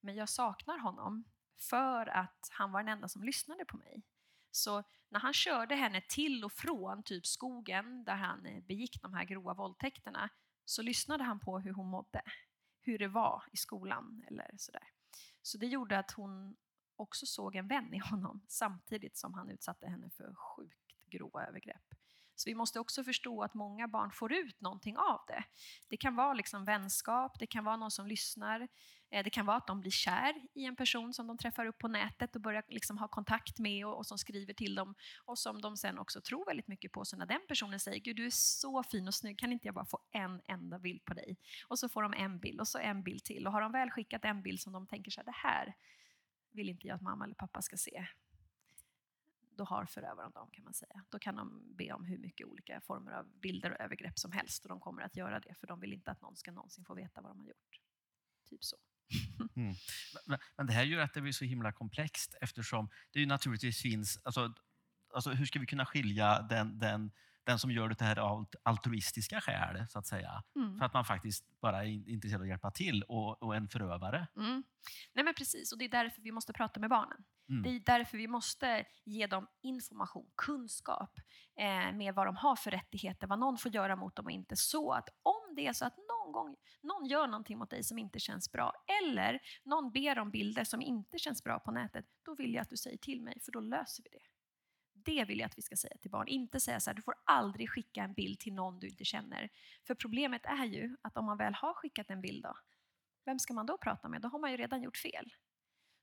[0.00, 1.24] Men jag saknar honom
[1.56, 4.02] för att han var den enda som lyssnade på mig.
[4.50, 9.14] Så när han körde henne till och från typ skogen där han eh, begick de
[9.14, 10.28] här grova våldtäkterna
[10.64, 12.22] så lyssnade han på hur hon mådde,
[12.80, 14.88] hur det var i skolan eller sådär.
[15.42, 16.56] Så det gjorde att hon
[16.96, 20.78] också såg en vän i honom samtidigt som han utsatte henne för sjukt
[21.10, 21.94] grova övergrepp.
[22.36, 25.44] Så vi måste också förstå att många barn får ut någonting av det.
[25.88, 28.68] Det kan vara liksom vänskap, det kan vara någon som lyssnar,
[29.10, 31.78] eh, det kan vara att de blir kär i en person som de träffar upp
[31.78, 35.38] på nätet och börjar liksom ha kontakt med och, och, som skriver till dem och
[35.38, 37.04] som de sen också tror väldigt mycket på.
[37.04, 39.74] Så när den personen säger Gud du är så fin och snygg, kan inte jag
[39.74, 41.36] bara få en enda bild på dig?
[41.68, 43.46] Och så får de en bild och så en bild till.
[43.46, 45.74] Och har de väl skickat en bild som de tänker så här, det här
[46.54, 48.06] vill inte jag att mamma eller pappa ska se.
[49.56, 51.04] Då har förövaren dem kan man säga.
[51.08, 54.64] Då kan de be om hur mycket olika former av bilder och övergrepp som helst
[54.64, 56.94] och de kommer att göra det för de vill inte att någon ska någonsin få
[56.94, 57.80] veta vad de har gjort.
[58.50, 58.76] Typ så.
[59.56, 59.74] Mm.
[60.26, 63.82] Men, men, det här gör att det blir så himla komplext eftersom det ju naturligtvis
[63.82, 64.54] finns, alltså,
[65.14, 67.10] alltså hur ska vi kunna skilja den, den
[67.44, 70.42] den som gör det här av altruistiska skäl, så att säga.
[70.56, 70.78] Mm.
[70.78, 74.26] För att man faktiskt bara är intresserad av att hjälpa till och, och en förövare.
[74.36, 74.64] Mm.
[75.12, 77.24] Nej men Precis, och det är därför vi måste prata med barnen.
[77.48, 77.62] Mm.
[77.62, 81.18] Det är därför vi måste ge dem information, kunskap
[81.58, 84.56] eh, med vad de har för rättigheter, vad någon får göra mot dem och inte.
[84.56, 87.98] Så att om det är så att någon gång någon gör någonting mot dig som
[87.98, 92.34] inte känns bra eller någon ber om bilder som inte känns bra på nätet, då
[92.34, 94.33] vill jag att du säger till mig för då löser vi det.
[95.04, 96.28] Det vill jag att vi ska säga till barn.
[96.28, 99.50] Inte säga så här, du får aldrig skicka en bild till någon du inte känner.
[99.86, 102.56] För problemet är ju att om man väl har skickat en bild, då,
[103.24, 104.22] vem ska man då prata med?
[104.22, 105.34] Då har man ju redan gjort fel.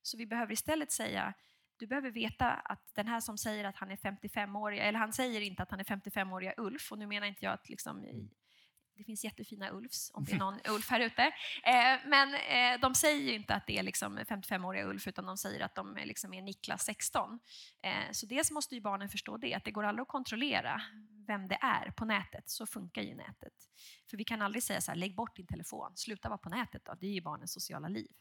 [0.01, 1.33] Så vi behöver istället säga,
[1.77, 5.41] du behöver veta att den här som säger att han är 55-årig, eller han säger
[5.41, 8.29] inte att han är 55-åriga Ulf, och nu menar inte jag att liksom mm
[9.01, 11.21] det finns jättefina Ulfs, om det är någon Ulf här ute.
[11.63, 15.37] Eh, men eh, de säger ju inte att det är liksom 55-åriga Ulf, utan de
[15.37, 17.39] säger att de liksom är Niklas 16.
[17.83, 20.81] Eh, så dels måste ju barnen förstå det, att det går aldrig att kontrollera
[21.27, 22.49] vem det är på nätet.
[22.49, 23.53] Så funkar ju nätet.
[24.09, 26.85] För vi kan aldrig säga så här, lägg bort din telefon, sluta vara på nätet
[26.85, 26.93] då.
[26.99, 28.11] Det är ju barnens sociala liv.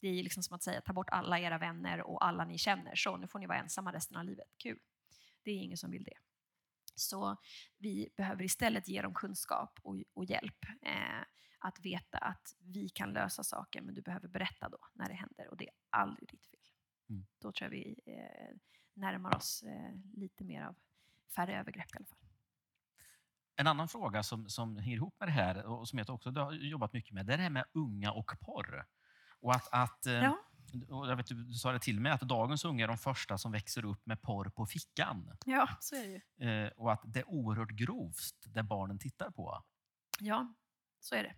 [0.00, 2.58] Det är ju liksom som att säga, ta bort alla era vänner och alla ni
[2.58, 4.48] känner, så nu får ni vara ensamma resten av livet.
[4.62, 4.78] Kul.
[5.42, 6.16] Det är ingen som vill det.
[6.96, 7.36] Så
[7.78, 10.64] vi behöver istället ge dem kunskap och, och hjälp.
[10.82, 11.24] Eh,
[11.58, 15.48] att veta att vi kan lösa saker, men du behöver berätta då när det händer
[15.50, 16.60] och det är aldrig ditt fel.
[17.10, 17.26] Mm.
[17.38, 18.56] Då tror jag vi eh,
[18.94, 20.76] närmar oss eh, lite mer av
[21.36, 22.18] färre övergrepp i alla fall.
[23.56, 26.52] En annan fråga som, som hänger ihop med det här och som jag också har
[26.52, 28.86] jobbat mycket med, det är det här med unga och porr.
[29.40, 30.45] Och att, att eh, ja
[30.88, 33.52] och jag vet, du sa det till mig, att dagens unga är de första som
[33.52, 35.36] växer upp med porr på fickan.
[35.44, 36.50] Ja, så är det ju.
[36.50, 39.64] Eh, och att det är oerhört grovt, det barnen tittar på.
[40.20, 40.54] Ja,
[41.00, 41.34] så är det.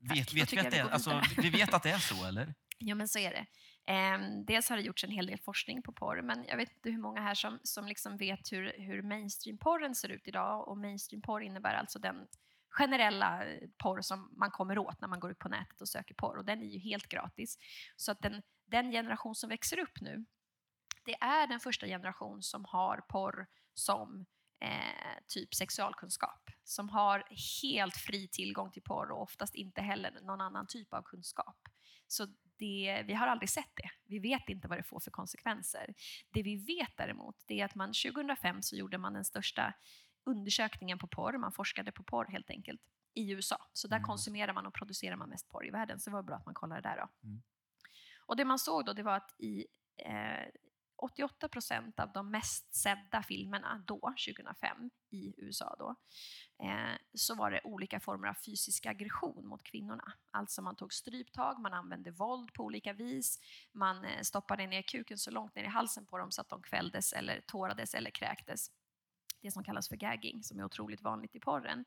[0.00, 2.54] Vet, vet vi, att det, alltså, vi vet att det är så, eller?
[2.80, 3.46] Ja, men så är det.
[3.92, 6.90] Eh, dels har det gjorts en hel del forskning på porr, men jag vet inte
[6.90, 10.68] hur många här som, som liksom vet hur, hur mainstream-porren ser ut idag.
[10.68, 12.26] Och mainstream-porr innebär alltså den
[12.70, 16.14] generella eh, porr som man kommer åt när man går ut på nätet och söker
[16.14, 16.36] porr.
[16.36, 17.58] Och den är ju helt gratis.
[17.96, 20.24] Så att den, den generation som växer upp nu,
[21.04, 24.26] det är den första generation som har porr som
[24.60, 26.50] eh, typ sexualkunskap.
[26.64, 27.24] Som har
[27.62, 31.56] helt fri tillgång till porr och oftast inte heller någon annan typ av kunskap.
[32.06, 32.26] Så
[32.58, 33.90] det, vi har aldrig sett det.
[34.04, 35.94] Vi vet inte vad det får för konsekvenser.
[36.30, 39.74] Det vi vet däremot, det är att man 2005 så gjorde man den största
[40.28, 42.80] undersökningen på porr, man forskade på porr helt enkelt,
[43.14, 43.66] i USA.
[43.72, 44.06] Så där Mm.
[44.06, 46.54] konsumerar man och producerar man mest porr i världen, så det var bra att man
[46.54, 47.28] kollade där då.
[47.28, 47.42] Mm.
[48.26, 50.48] Och det man såg då, det var att i eh,
[50.96, 55.94] 88 procent av de mest sedda filmerna då, 2005, i USA då,
[56.66, 60.12] eh, så var det olika former av fysisk aggression mot kvinnorna.
[60.30, 63.38] Alltså man tog stryptag, man använde våld på olika vis,
[63.72, 66.62] man eh, stoppade ner kuken så långt ner i halsen på dem så att de
[66.62, 68.70] kvälldes eller tårades eller kräktes.
[69.40, 71.84] Det som kallas för gagging, som är otroligt vanligt i porren.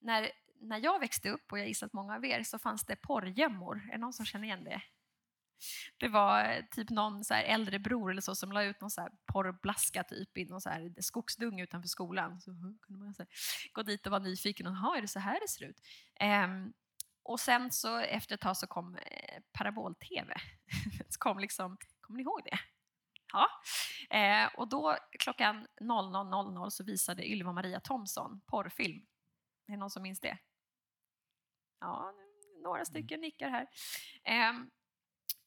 [0.00, 0.30] När,
[0.60, 3.82] när jag växte upp, och jag gissar att många av er, så fanns det porrgömmor.
[3.88, 4.82] Är det någon som känner igen det?
[5.96, 8.90] Det var eh, typ någon så här äldre bror eller så som la ut någon
[8.90, 12.40] så här porrblaska typ i någon så här skogsdung utanför skolan.
[12.40, 12.50] Så
[12.82, 13.24] kunde man så
[13.72, 14.66] gå dit och vara nyfiken.
[14.66, 15.80] och "Jaha, är det så här det ser ut?
[16.20, 16.72] Ehm,
[17.22, 20.34] och sen så efter ett tag så kom eh, parabol-tv.
[21.08, 22.58] så kom liksom, kommer ni ihåg det?
[23.34, 23.48] Ja.
[24.16, 29.06] Eh, och då klockan 00.00 så visade Ylva Maria Thomsson porrfilm.
[29.68, 30.38] Är det någon som minns det?
[31.80, 32.12] Ja,
[32.62, 33.66] några stycken nickar här.
[34.24, 34.70] Ehm,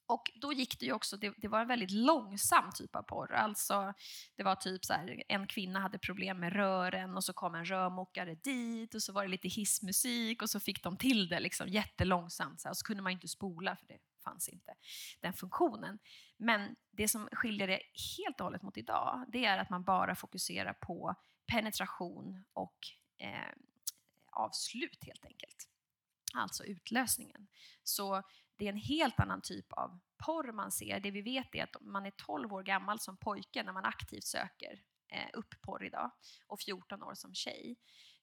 [0.08, 3.34] och då gick det ju också, det, det var en väldigt långsam typ av porr.
[3.34, 3.94] Alltså,
[4.36, 7.66] det var typ så här, en kvinna hade problem med rören och så kom en
[7.66, 11.68] rörmokare dit och så var det lite hissmusik och så fick de till det liksom
[11.68, 12.62] jättelångsamt.
[12.62, 14.76] Så här, och så kunde man inte spola för det fanns inte
[15.22, 16.00] den funktionen.
[16.38, 17.82] Men det som skiljer det
[18.18, 21.16] helt och hållet mot idag, det är att man bara fokuserar på
[21.52, 22.78] penetration och
[23.18, 23.54] eh,
[24.32, 25.70] avslut helt enkelt.
[26.34, 27.48] Alltså utlösningen.
[27.84, 28.24] Så
[28.56, 31.00] det är en helt annan typ av porr man ser.
[31.00, 34.24] Det vi vet är att man är 12 år gammal som pojke när man aktivt
[34.24, 36.12] söker eh, upp porr idag
[36.48, 37.76] och 14 år som tjej.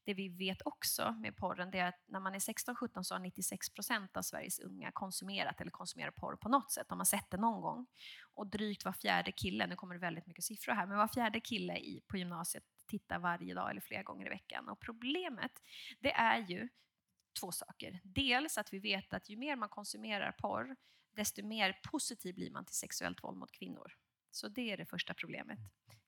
[0.05, 3.19] Det vi vet också med porren det är att när man är 16-17 så har
[3.19, 6.89] 96 procent av Sveriges unga konsumerat eller konsumerar porr på något sätt.
[6.89, 7.87] De har sett det någon gång.
[8.35, 11.41] Och drygt var fjärde kille, nu kommer det väldigt mycket siffror här, men var fjärde
[11.41, 14.69] kille i, på gymnasiet tittar varje dag eller flera gånger i veckan.
[14.69, 15.53] Och problemet
[16.01, 16.69] det är ju
[17.41, 18.01] två saker.
[18.05, 20.77] Dels att vi vet att ju mer man konsumerar porr,
[21.17, 23.93] desto mer positiv blir man till sexuellt våld mot kvinnor.
[24.31, 25.59] Så det är det första problemet.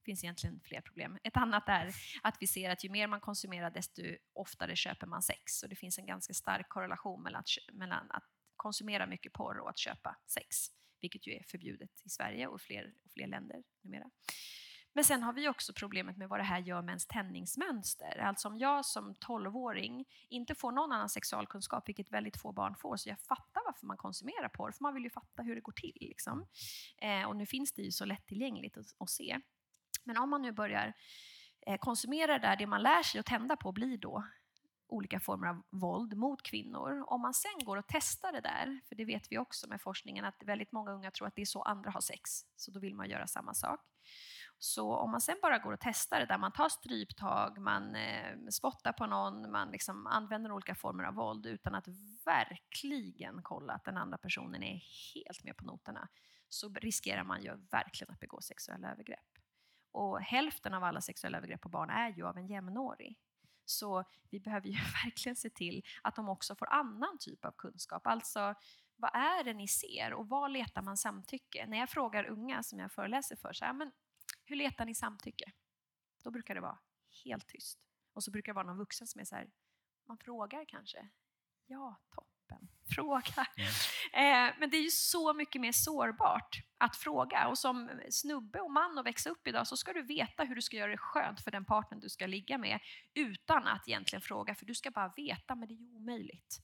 [0.07, 1.19] Det finns egentligen fler problem.
[1.23, 5.23] Ett annat är att vi ser att ju mer man konsumerar, desto oftare köper man
[5.23, 5.62] sex.
[5.62, 8.25] Och det finns en ganska stark korrelation mellan att, mellan att
[8.57, 10.57] konsumera mycket porr och att köpa sex,
[11.01, 14.11] vilket ju är förbjudet i Sverige och fler, och fler länder numera.
[14.92, 18.19] Men sen har vi också problemet med vad det här gör med ens tändningsmönster.
[18.19, 22.97] Alltså om jag som 12-åring inte får någon annan sexualkunskap, vilket väldigt få barn får,
[22.97, 25.73] så jag fattar varför man konsumerar porr, för man vill ju fatta hur det går
[25.73, 25.97] till.
[26.01, 26.47] Liksom.
[26.99, 29.40] Eh, och nu finns det ju så lättillgängligt att, att se.
[30.07, 30.92] Men om man nu börjar
[31.66, 34.25] eh, konsumera det där, det man lär sig att tända på blir då
[34.88, 37.05] olika former av våld mot kvinnor.
[37.07, 40.25] Om man sen går och testar det där, för det vet vi också med forskningen
[40.25, 42.95] att väldigt många unga tror att det är så andra har sex, så då vill
[42.95, 43.81] man göra samma sak.
[44.59, 48.37] Så om man sen bara går och testar det där, man tar stryptag, man eh,
[48.51, 51.88] spottar på någon, man liksom använder olika former av våld utan att
[52.25, 54.83] verkligen kolla att den andra personen är
[55.14, 56.09] helt med på noterna,
[56.49, 59.36] så riskerar man ju verkligen att begå sexuella övergrepp.
[59.97, 63.19] Och hälften av alla sexuella övergrepp på barn är ju av en jämnårig.
[63.65, 64.73] Så vi behöver ju
[65.05, 68.07] verkligen se till att de också får annan typ av kunskap.
[68.07, 68.55] Alltså,
[68.97, 71.67] vad är det ni ser och var letar man samtycke?
[71.67, 73.93] När jag frågar unga som jag föreläser för, så här, men
[74.45, 75.53] hur letar ni samtycke?
[76.25, 76.79] Då brukar det vara
[77.25, 77.79] helt tyst.
[78.13, 79.51] Och så brukar det vara någon vuxen som är så här,
[80.05, 81.09] man frågar kanske?
[81.67, 82.36] Ja, topp.
[82.94, 83.46] Fråga.
[84.12, 87.49] Eh, men det är ju så mycket mer sårbart att fråga.
[87.49, 90.62] Och som snubbe och man och växa upp idag så ska du veta hur du
[90.62, 92.81] ska göra det skönt för den partner du ska ligga med
[93.14, 96.61] utan att egentligen fråga, för du ska bara veta, men det är ju omöjligt.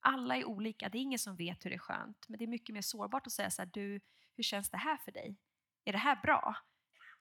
[0.00, 2.48] Alla är olika, det är ingen som vet hur det är skönt, men det är
[2.48, 4.00] mycket mer sårbart att säga så här, du,
[4.34, 5.36] hur känns det här för dig?
[5.84, 6.56] Är det här bra?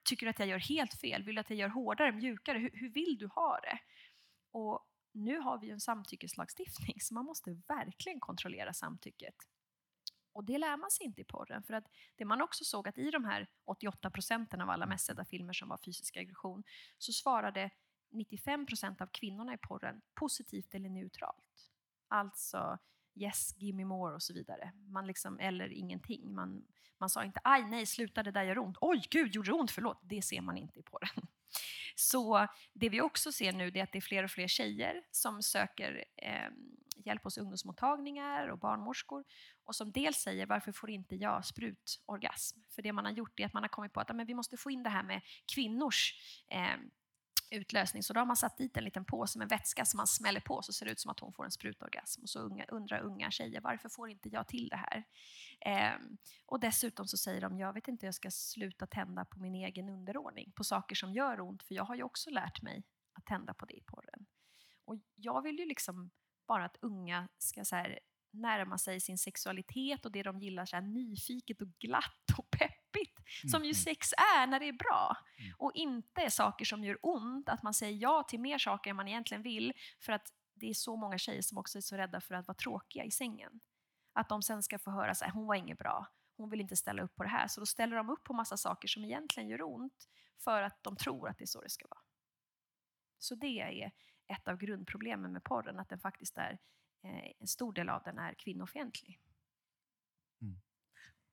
[0.04, 1.24] Tycker du att jag gör helt fel?
[1.24, 2.58] Vill du att jag gör hårdare, mjukare?
[2.58, 3.80] Hur, hur vill du ha det?
[4.52, 9.36] Och nu har vi en samtyckeslagstiftning, så man måste verkligen kontrollera samtycket.
[10.34, 11.64] Och det lär man sig inte i porren.
[11.64, 11.84] För att
[12.16, 15.54] det man också såg att i de här 88 procenten av alla mest sedda filmer
[15.54, 16.64] som var fysisk aggression,
[16.98, 17.70] så svarade
[18.10, 21.72] 95 procent av kvinnorna i porren positivt eller neutralt.
[22.08, 22.80] Alltså
[23.16, 24.72] yes, give me more och så vidare.
[24.76, 26.34] Man liksom, eller ingenting.
[26.34, 26.66] Man,
[26.98, 28.78] man sa inte aj, nej, sluta, det där gör ont.
[28.82, 29.72] Oj, gud, gjorde det ont?
[29.72, 30.00] Förlåt.
[30.02, 31.28] Det ser man inte i porren.
[31.96, 35.44] Så det vi också ser nu är att det är fler och fler tjejer som
[35.44, 36.50] söker eh,
[37.06, 39.24] hjälp hos ungdomsmottagningar och barnmorskor
[39.66, 42.60] och som dels säger varför får inte jag sprutorgasm?
[42.70, 44.58] För det man har gjort är att man har kommit på att men vi måste
[44.58, 45.22] få in det här med
[45.56, 46.14] kvinnors
[46.52, 46.78] eh,
[47.52, 48.04] utlösning.
[48.04, 50.62] Så då har man satt dit en liten påse med vätska som man smäller på
[50.62, 52.22] så ser det ut som att hon får en sprutorgasm.
[52.22, 55.04] Och så unga, undrar unga tjejer varför får inte jag till det här?
[55.60, 59.40] Ehm, och dessutom så säger de jag vet inte hur jag ska sluta tända på
[59.40, 62.84] min egen underordning på saker som gör ont för jag har ju också lärt mig
[63.14, 64.26] att tända på det i porren.
[64.86, 66.12] Och jag vill ju liksom
[66.48, 68.00] bara att unga ska så här,
[68.32, 72.50] närma sig sin sexualitet och det de gillar så här, nyfiket och glatt och
[72.98, 73.52] peppigt.
[73.52, 73.74] Som ju Mm.
[73.76, 75.18] sex är när det är bra.
[75.40, 75.54] Mm.
[75.58, 79.08] Och inte saker som gör ont, att man säger ja till mer saker än man
[79.08, 79.74] egentligen vill.
[80.00, 82.56] För att det är så många tjejer som också är så rädda för att vara
[82.56, 83.60] tråkiga i sängen.
[84.14, 86.08] Att de sen ska få höra att hon var inget bra,
[86.38, 87.48] hon vill inte ställa upp på det här.
[87.48, 90.08] Så då ställer de upp på massa saker som egentligen gör ont
[90.44, 92.02] för att de tror att det är så det ska vara.
[93.20, 93.92] Så det är
[94.28, 96.58] ett av grundproblemen med porren, att den faktiskt är,
[97.04, 99.20] eh, en stor del av den är kvinnofientlig.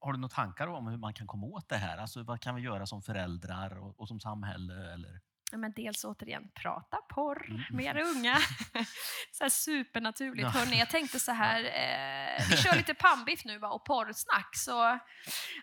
[0.04, 1.98] Har du några tankar om hur man kan komma åt det här?
[1.98, 4.92] Alltså, vad kan vi göra som föräldrar och, och som samhälle?
[4.92, 5.20] Eller?
[5.52, 7.62] Men dels återigen, prata porr Mm.
[7.70, 8.36] med era unga.
[9.32, 10.42] så här supernaturligt.
[10.42, 10.48] Ja.
[10.48, 14.56] Hörrni, jag tänkte så här, eh, vi kör lite pannbiff nu va, och porrsnack.
[14.56, 14.98] Så,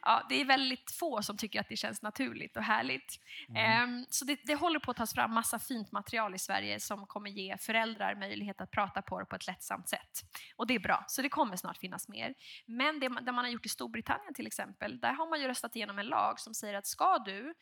[0.01, 3.19] ja, det är väldigt få som tycker att det känns naturligt och härligt.
[3.49, 3.83] Mm.
[3.83, 7.07] Ehm, så det, det håller på att tas fram massa fint material i Sverige som
[7.07, 10.21] kommer ge föräldrar möjlighet att prata porr på ett lättsamt sätt.
[10.55, 12.33] Och det är bra, så det kommer snart finnas mer.
[12.65, 15.47] Men det man, det man har gjort i Storbritannien till exempel, där har man ju
[15.47, 17.53] röstat igenom en lag som säger att ska du eh,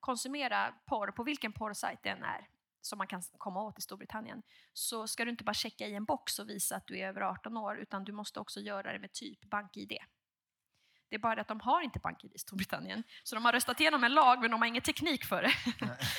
[0.00, 2.48] konsumera porr på vilken porrsajt det än är
[2.80, 6.04] som man kan komma åt i Storbritannien så ska du inte bara checka i en
[6.04, 8.98] box och visa att du är över 18 år utan du måste också göra det
[8.98, 9.98] med typ bank-id.
[11.10, 13.02] Det är bara det att de har inte bank-id i Storbritannien.
[13.22, 15.52] Så de har röstat igenom en lag men de har ingen teknik för det.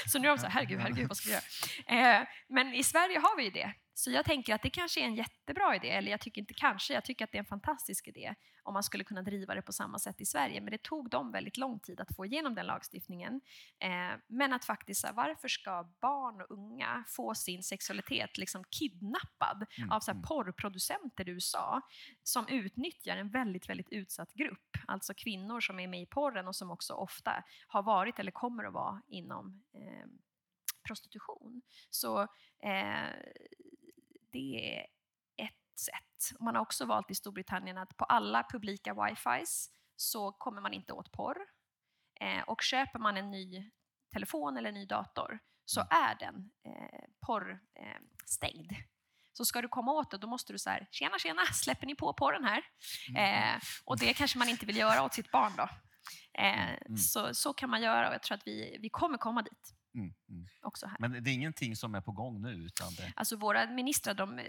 [0.09, 2.19] så nu är de så här, herregud, herregud, vad ska vi göra?
[2.19, 3.73] Eh, men i Sverige har vi ju det.
[3.99, 6.93] Så jag tänker att det kanske är en jättebra idé, eller jag tycker inte kanske,
[6.93, 9.73] jag tycker att det är en fantastisk idé om man skulle kunna driva det på
[9.73, 10.61] samma sätt i Sverige.
[10.61, 13.41] Men det tog dem väldigt lång tid att få igenom den lagstiftningen.
[13.79, 19.91] Eh, men att faktiskt, varför ska barn och unga få sin sexualitet liksom kidnappad Mm,
[19.91, 20.27] av så här, mm.
[20.27, 21.81] porrproducenter i USA
[22.23, 24.77] som utnyttjar en väldigt, väldigt utsatt grupp.
[24.87, 28.63] Alltså kvinnor som är med i porren och som också ofta har varit eller kommer
[28.63, 30.07] att vara inom eh,
[30.87, 31.61] prostitution.
[31.89, 32.21] Så
[32.63, 33.09] eh,
[34.31, 34.81] det är
[35.45, 36.39] ett sätt.
[36.39, 40.93] Man har också valt i Storbritannien att på alla publika wifis så kommer man inte
[40.93, 41.37] åt porr.
[42.21, 43.71] Eh, och köper man en ny
[44.13, 48.71] telefon eller en ny dator så är den eh, porrstängd.
[48.71, 48.77] Eh,
[49.33, 52.13] så ska du komma åt det, då måste du säga tjena tjena, släpper ni på
[52.13, 52.63] porren här?
[53.17, 55.63] Eh, och det kanske man inte vill göra åt sitt barn då.
[56.41, 56.97] Eh, Mm.
[56.97, 60.13] så, så kan man göra och jag tror att vi, vi kommer komma dit Mm,
[60.29, 60.47] mm.
[60.61, 60.95] också här.
[60.99, 62.51] Men det är ingenting som är på gång nu?
[62.53, 64.45] Utan det, Alltså våra ministrar de eh,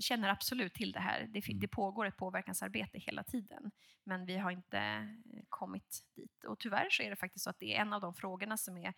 [0.00, 1.26] känner absolut till det här.
[1.32, 1.60] Det, Mm.
[1.60, 3.70] det pågår ett påverkansarbete hela tiden.
[4.04, 6.44] Men vi har inte eh, kommit dit.
[6.44, 8.76] Och tyvärr så är det faktiskt så att det är en av de frågorna som,
[8.76, 8.94] är,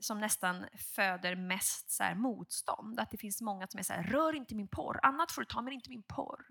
[0.00, 3.00] som nästan föder mest så motstånd.
[3.00, 5.46] Att det finns många som är så här, rör inte min porr, annat får du
[5.46, 6.46] ta men inte min porr.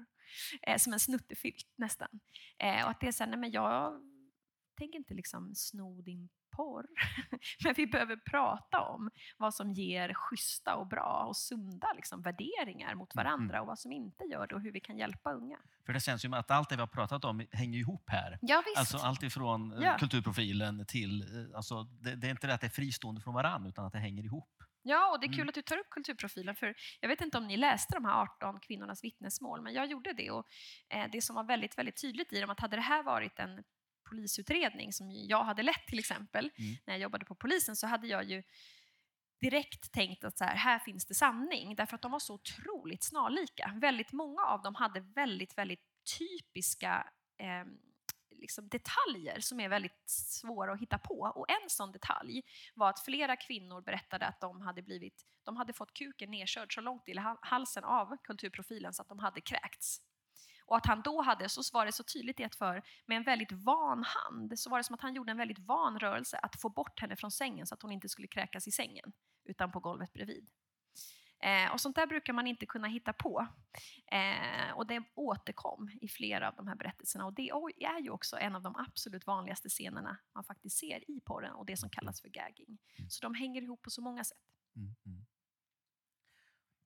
[0.61, 2.19] Eh, som en snuttefilt nästan.
[2.59, 4.01] Eh, och att det är så här, nej men jag
[4.77, 6.85] tänker inte liksom sno din porr.
[7.63, 12.95] men vi behöver prata om vad som ger schyssta och bra och sunda liksom, värderingar
[12.95, 15.57] mot Mm, varandra och vad som inte gör det och hur vi kan hjälpa unga.
[15.85, 18.37] för det känns ju att allt det vi har pratat om hänger ihop här.
[18.41, 18.77] Ja, visst.
[18.79, 19.97] Alltså allt ifrån eh, Ja.
[19.99, 21.21] kulturprofilen till...
[21.21, 23.93] eh, Alltså, det, det är inte det att det är fristående från varandra utan att
[23.93, 24.49] det hänger ihop.
[24.83, 25.49] Ja, och det är kul Mm.
[25.49, 26.55] att du tar upp kulturprofilen.
[26.55, 30.13] För jag vet inte om ni läste de här 18 kvinnornas vittnesmål, men jag gjorde
[30.13, 30.31] det.
[30.31, 30.45] Och
[30.89, 33.63] eh, det som var väldigt, väldigt tydligt i dem, att hade det här varit en
[34.09, 36.75] polisutredning som jag hade lett till exempel, Mm.
[36.85, 38.43] när jag jobbade på polisen, så hade jag ju
[39.41, 41.75] direkt tänkt att så här, här finns det sanning.
[41.75, 43.73] Därför att de var så otroligt snarlika.
[43.75, 45.83] Väldigt många av dem hade väldigt, väldigt
[46.19, 47.65] typiska eh,
[48.31, 51.19] liksom detaljer som är väldigt svåra att hitta på.
[51.35, 52.41] Och en sån detalj
[52.75, 56.81] var att flera kvinnor berättade att de hade, blivit, de hade fått kuken nedkörd så
[56.81, 60.01] långt i hal- halsen av kulturprofilen så att de hade kräkts.
[60.67, 63.23] Och att han då hade, så var det så tydligt i ett för, med en
[63.23, 66.61] väldigt van hand, så var det som att han gjorde en väldigt van rörelse att
[66.61, 69.13] få bort henne från sängen så att hon inte skulle kräkas i sängen,
[69.45, 70.49] utan på golvet bredvid.
[71.39, 73.47] Eh, och sånt där brukar man inte kunna hitta på.
[74.11, 77.25] Eh, och det återkom i flera av de här berättelserna.
[77.25, 77.49] Och det
[77.79, 81.65] är ju också en av de absolut vanligaste scenerna man faktiskt ser i porren och
[81.65, 82.77] det som kallas för gagging.
[83.09, 84.37] Så de hänger ihop på så många sätt.
[84.75, 85.25] Mm, mm.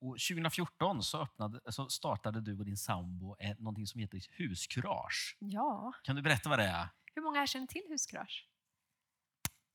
[0.02, 5.36] Och 2014 så, öppnade, så startade du och din sambo ett, någonting som heter huskurage.
[5.38, 6.88] Ja, Kan du berätta vad det är?
[7.14, 8.48] hur många känner till huskurage?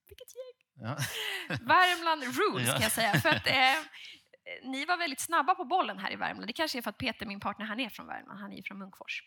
[0.08, 0.86] Vilket gäng!
[0.88, 0.98] Ja.
[1.50, 3.22] Värmland rules kan jag säga.
[3.22, 3.84] För att, eh,
[4.64, 6.48] ni var väldigt snabba på bollen här i Värmland.
[6.48, 8.40] Det kanske är för att Peter, min partner, han är från Värmland.
[8.40, 9.24] Han är från Munkfors.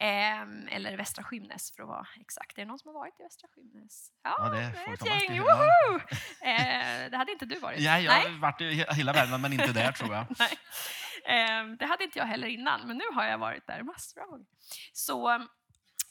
[0.00, 2.58] Eh, eller Västra Skymnes för att vara exakt.
[2.58, 4.12] Är det någon som har varit i Västra Skymnes?
[4.22, 5.40] Ja, det är ett gäng.
[5.40, 6.00] Woho!
[6.42, 7.80] Eh, det hade inte du varit?
[7.80, 10.26] Ja, jag har varit i hela Värmland, men inte där tror jag.
[10.38, 10.58] Nej.
[11.24, 14.28] Eh, det hade inte jag heller innan, men nu har jag varit där massor av
[14.28, 14.46] gånger.
[14.92, 15.46] Så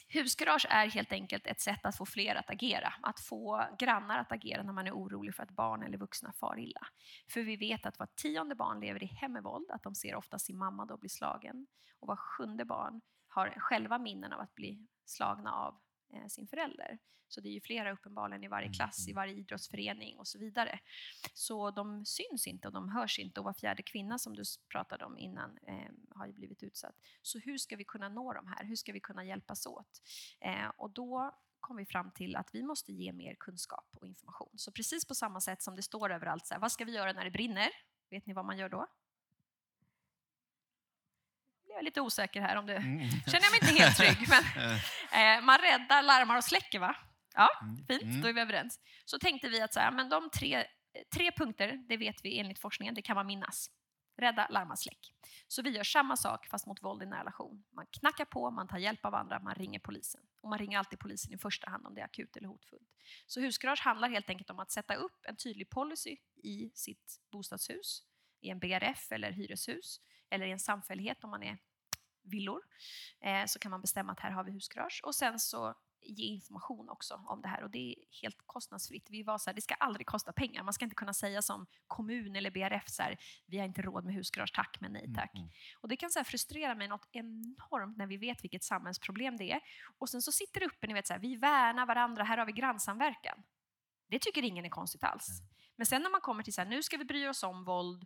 [0.07, 2.93] husgarage är helt enkelt ett sätt att få fler att agera.
[3.01, 6.59] Att få grannar att agera när man är orolig för att barn eller vuxna far
[6.59, 6.87] illa.
[7.33, 10.15] För vi vet att var tionde barn lever i hem med våld, att de ser
[10.15, 11.67] ofta sin mamma då bli slagen.
[11.99, 15.79] Och var sjunde barn har själva minnen av att bli slagna av
[16.27, 16.97] sin förälder.
[17.27, 19.15] Så det är ju flera uppenbarligen i varje Mm, klass, i mm.
[19.15, 20.79] varje idrottsförening och så vidare.
[21.33, 25.05] Så de syns inte och de hörs inte och var fjärde kvinna som du pratade
[25.05, 26.95] om innan eh, har ju blivit utsatt.
[27.21, 28.65] Så hur ska vi kunna nå de här?
[28.65, 30.01] Hur ska vi kunna hjälpas åt?
[30.39, 34.51] Eh, och då kom vi fram till att vi måste ge mer kunskap och information.
[34.55, 37.13] Så precis på samma sätt som det står överallt, så här, vad ska vi göra
[37.13, 37.69] när det brinner?
[38.09, 38.87] Vet ni vad man gör då?
[41.77, 43.09] Jag lite osäker här om det Mm.
[43.25, 44.29] känner jag mig inte helt trygg.
[44.29, 44.43] Men,
[45.11, 46.95] Eh, eh, man räddar, larmar och släcker va?
[47.35, 48.21] Ja, mm, fint, mm.
[48.21, 48.79] då är vi överens.
[49.05, 50.65] Så tänkte vi att så här, men de tre,
[51.15, 53.69] tre punkter, det vet vi enligt forskningen, det kan man minnas.
[54.17, 55.13] Rädda, larma, släck.
[55.47, 57.63] Så vi gör samma sak fast mot våld i nära relation.
[57.75, 60.21] Man knackar på, man tar hjälp av andra, man ringer polisen.
[60.41, 62.89] Och man ringer alltid polisen i första hand om det är akut eller hotfullt.
[63.27, 68.03] Så husgarage handlar helt enkelt om att sätta upp en tydlig policy i sitt bostadshus,
[68.41, 71.57] i en BRF eller hyreshus, eller i en samfällighet om man är
[72.23, 72.61] villor.
[73.21, 75.01] Eh, så kan man bestämma att här har vi husgarage.
[75.03, 79.07] Och sen så ge information också om det här och det är helt kostnadsfritt.
[79.09, 80.63] Vi var så här, det ska aldrig kosta pengar.
[80.63, 84.05] Man ska inte kunna säga som kommun eller BRF så här, vi har inte råd
[84.05, 85.33] med husgarage, tack men nej tack.
[85.33, 85.53] Mm, mm.
[85.79, 89.61] Och det kan så frustrera mig något enormt när vi vet vilket samhällsproblem det är.
[89.97, 92.45] Och sen så sitter det uppe, ni vet så här, vi värnar varandra, här har
[92.45, 93.43] vi grannsamverkan.
[94.07, 95.27] Det tycker ingen är konstigt alls.
[95.75, 98.05] Men sen när man kommer till så här, nu ska vi bry oss om våld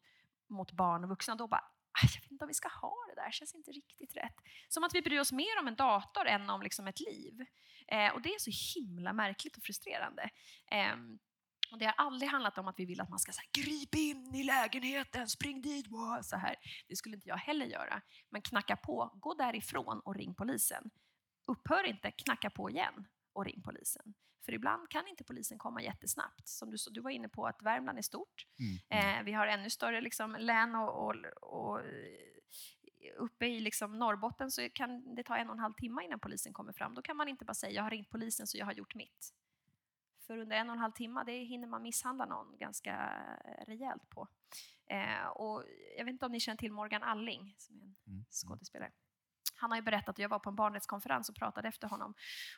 [0.49, 3.15] mot barn och vuxna, då bara, "Aj, jag vet inte om vi ska ha det
[3.15, 4.35] där, det känns inte riktigt rätt.
[4.67, 7.45] Som att vi bryr oss mer om en dator än om liksom ett liv.
[7.87, 10.29] Eh, och det är så himla märkligt och frustrerande.
[10.71, 10.95] Eh,
[11.71, 14.35] och det har aldrig handlat om att vi vill att man ska säga grip in
[14.35, 16.55] i lägenheten, spring dit, wow, så här.
[16.87, 18.01] Det skulle inte jag heller göra.
[18.29, 20.91] Men knacka på, gå därifrån och ring polisen.
[21.47, 24.13] Upphör inte, knacka på igen och ring polisen.
[24.45, 26.47] För ibland kan inte polisen komma jättesnabbt.
[26.47, 28.47] Som du, du var inne på att Värmland är stort.
[28.59, 29.19] Mm, mm.
[29.19, 34.51] Eh, vi har ännu större liksom, län och, och, och eh, uppe i liksom, Norrbotten
[34.51, 36.95] så kan det ta en och en halv timme innan polisen kommer fram.
[36.95, 39.33] Då kan man inte bara säga jag har ringt polisen så jag har gjort mitt.
[40.27, 42.93] För under en och en halv timme det hinner man misshandla någon ganska
[43.45, 44.27] eh, rejält på.
[44.85, 45.63] Eh, och
[45.97, 48.25] jag vet inte om ni känner till Morgan Alling som är en Mm.
[48.29, 48.91] skådespelare.
[49.61, 52.13] Han har ju berättat, jag var på en barnrättskonferens och pratade efter honom.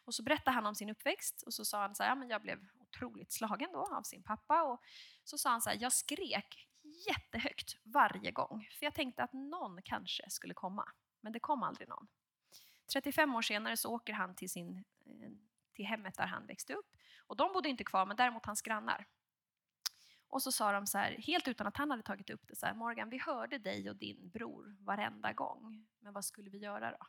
[0.05, 2.29] Och så berättade han om sin uppväxt och så sa han så här, ja, men
[2.29, 4.63] jag blev otroligt slagen då av sin pappa.
[4.63, 4.81] Och
[5.23, 6.69] så sa han så här, jag skrek
[7.07, 8.69] jättehögt varje gång.
[8.79, 10.89] För jag tänkte att någon kanske skulle komma.
[11.21, 12.07] Men det kom aldrig någon.
[12.93, 15.31] 35 år senare så åker han till, sin, eh,
[15.73, 16.95] till hemmet där han växte upp.
[17.27, 19.07] Och de bodde inte kvar, men däremot hans grannar.
[20.33, 22.65] Och så sa de så här, helt utan att han hade tagit upp det, så
[22.65, 26.91] här, Morgan, vi hörde dig och din bror varenda gång, men vad skulle vi göra
[26.91, 27.07] då?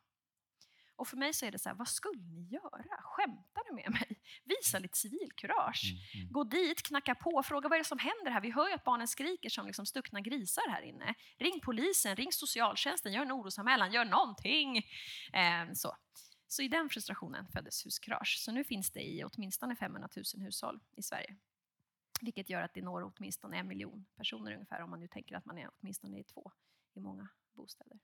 [0.97, 3.03] Och för mig så är det så här, vad skulle ni göra?
[3.03, 4.21] Skämtar du med mig?
[4.45, 5.83] Visa lite civilkurage.
[5.85, 6.33] Mm, mm.
[6.33, 8.41] Gå dit, knacka på, fråga vad är det som händer här?
[8.41, 11.15] Vi hör ju att barnen skriker som liksom stuckna grisar här inne.
[11.39, 14.77] Ring polisen, ring socialtjänsten, gör en orosanmälan, gör någonting.
[15.33, 15.97] Eh, så.
[16.49, 18.37] så i den frustrationen föddes Huskurage.
[18.39, 21.37] Så nu finns det i åtminstone 500 000 hushåll i Sverige.
[22.25, 25.45] Vilket gör att det når åtminstone en miljon personer ungefär, om man nu tänker att
[25.45, 26.53] man är åtminstone i två
[26.95, 27.99] i många bostäder.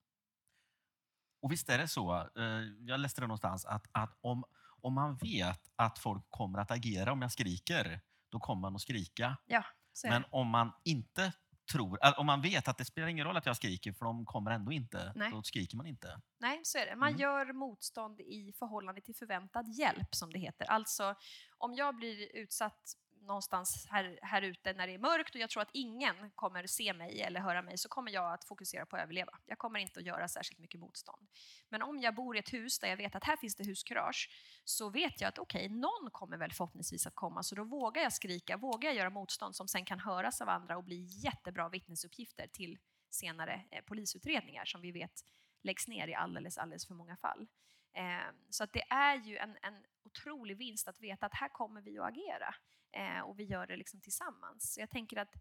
[1.43, 2.45] Och visst är det så, eh,
[2.81, 4.45] jag läste det någonstans, att, att om,
[4.81, 8.81] om man vet att folk kommer att agera om jag skriker, då kommer man att
[8.81, 9.37] skrika.
[9.47, 9.65] Ja,
[10.05, 11.33] Men om man inte
[11.73, 14.25] tror, äh, om man vet att det spelar ingen roll att jag skriker för de
[14.27, 15.31] kommer ändå inte, Nej.
[15.31, 16.21] då skriker man inte.
[16.39, 16.97] Nej, så är det.
[16.97, 17.21] Man Mm.
[17.21, 20.65] gör motstånd i förhållande till förväntad hjälp, som det heter.
[20.65, 21.15] Alltså,
[21.59, 25.63] om jag blir utsatt någonstans här, här ute när det är mörkt och jag tror
[25.63, 29.03] att ingen kommer se mig eller höra mig så kommer jag att fokusera på att
[29.03, 29.39] överleva.
[29.47, 31.29] Jag kommer inte att göra särskilt mycket motstånd.
[31.69, 34.31] Men om jag bor i ett hus där jag vet att här finns det huskurage
[34.65, 38.13] så vet jag att okej, någon kommer väl förhoppningsvis att komma så då vågar jag
[38.13, 42.47] skrika, vågar jag göra motstånd som sen kan höras av andra och bli jättebra vittnesuppgifter
[42.47, 42.79] till
[43.11, 45.25] senare eh, polisutredningar som vi vet
[45.63, 47.47] läggs ner i alldeles, alldeles för många fall.
[47.95, 51.81] Ehm, så att det är ju en, en otrolig vinst att veta att här kommer
[51.81, 52.55] vi att agera
[52.93, 54.75] eh, och vi gör det liksom tillsammans.
[54.75, 55.35] Så jag tänker att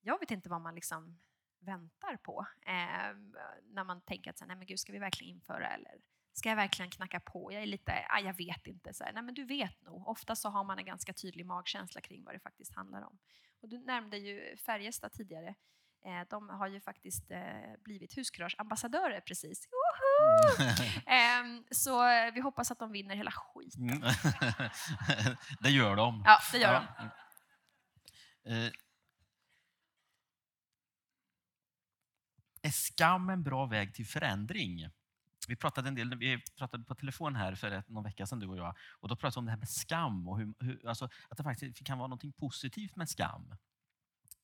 [0.00, 1.18] jag vet inte vad man liksom
[1.58, 5.34] väntar på ehm, när man tänker att så här, nej men gud, ska vi verkligen
[5.34, 6.00] införa eller
[6.32, 7.52] ska jag verkligen knacka på?
[7.52, 8.94] Jag är lite, ah, jag vet inte.
[8.94, 10.08] Så här, nej men du vet nog.
[10.08, 13.18] Ofta så har man en ganska tydlig magkänsla kring vad det faktiskt handlar om.
[13.60, 15.54] Och du nämnde ju Färjestad tidigare.
[16.04, 19.68] Eh, de har ju faktiskt blivit blivit huskurörsambassadörer precis.
[20.58, 20.92] Mm.
[21.06, 22.00] Ehm, så
[22.34, 23.90] vi hoppas att de vinner hela skiten.
[23.90, 24.02] Mm.
[25.60, 26.22] det gör de.
[26.26, 27.10] Ja, det gör de.
[28.52, 28.72] Eh,
[32.62, 34.88] Är skam en bra väg till förändring?
[35.48, 38.56] Vi pratade en del, vi pratade på telefon här för någon vecka sedan du och
[38.56, 41.36] jag och då pratade vi om det här med skam och hur, hur, alltså, att
[41.36, 43.54] det faktiskt kan vara något positivt med skam.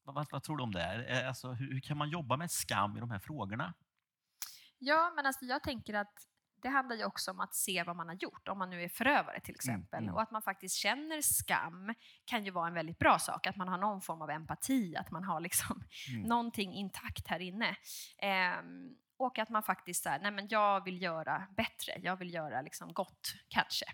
[0.05, 1.27] Vad, vad, vad tror du om det?
[1.29, 3.75] Alltså, hur, hur kan man jobba med skam i de här frågorna?
[4.85, 6.29] Ja, men alltså jag tänker att
[6.63, 8.89] det handlar ju också om att se vad man har gjort, om man nu är
[8.89, 10.03] förövare till exempel.
[10.03, 10.15] mm.
[10.15, 13.47] Och att man faktiskt känner skam kan ju vara en väldigt bra sak.
[13.47, 16.23] Att man har någon form av empati, att man har liksom Mm.
[16.29, 17.77] någonting intakt här inne.
[18.19, 22.63] Ehm, och att man faktiskt säger, nej men jag vill göra bättre, jag vill göra
[22.63, 23.85] liksom gott kanske.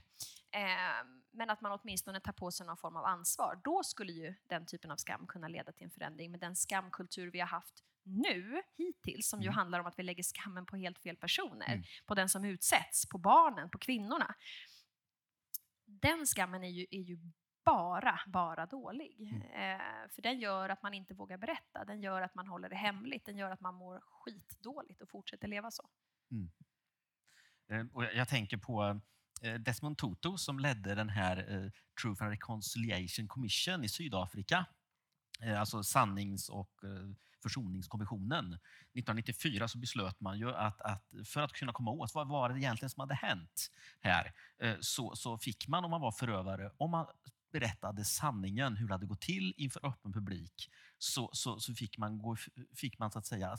[0.50, 3.60] Ehm, men att man åtminstone tar på sig någon form av ansvar.
[3.64, 6.30] Då skulle ju den typen av skam kunna leda till en förändring.
[6.30, 9.54] Men den skamkultur vi har haft nu, hittills, som ju Mm.
[9.56, 11.82] handlar om att vi lägger skammen på helt fel personer, Mm.
[12.06, 14.34] på den som utsätts, på barnen, på kvinnorna.
[15.84, 17.18] Den skammen är ju, är ju
[17.64, 19.20] bara, bara dålig.
[19.20, 19.42] Mm.
[19.42, 22.76] Eh, för den gör att man inte vågar berätta, den gör att man håller det
[22.76, 25.88] hemligt, den gör att man mår skitdåligt och fortsätter leva så.
[27.70, 29.00] Eh, Och jag, jag tänker på
[29.42, 31.70] eh, Desmond Tutu som ledde den här eh,
[32.02, 34.66] Truth and Reconciliation Commission i Sydafrika.
[35.42, 37.10] Eh, alltså sannings och eh,
[37.42, 38.46] försoningskommissionen.
[38.46, 42.58] 1994 så beslöt man ju att, att för att kunna komma åt vad var det
[42.60, 43.70] egentligen som hade hänt
[44.00, 47.06] här, eh, så, så fick man om man var förövare, om man
[47.52, 52.18] berättade sanningen, hur det hade gått till inför öppen publik, så, så, så fick man,
[52.18, 52.36] gå,
[52.74, 53.58] fick man så att säga,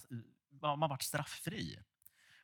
[0.62, 1.80] eh, man vart strafffri.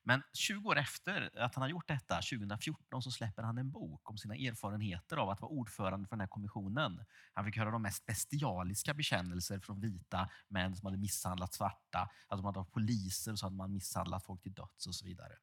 [0.07, 4.09] Men 20 år efter att han har gjort detta, 2014, så släpper han en bok
[4.09, 7.05] om sina erfarenheter av att vara ordförande för den här kommissionen.
[7.33, 12.09] Han fick höra de mest bestialiska bekännelser från vita män som hade misshandlat svarta, alltså,
[12.27, 15.05] att de hade varit poliser och så hade man misshandlat folk till döds och så
[15.05, 15.33] vidare.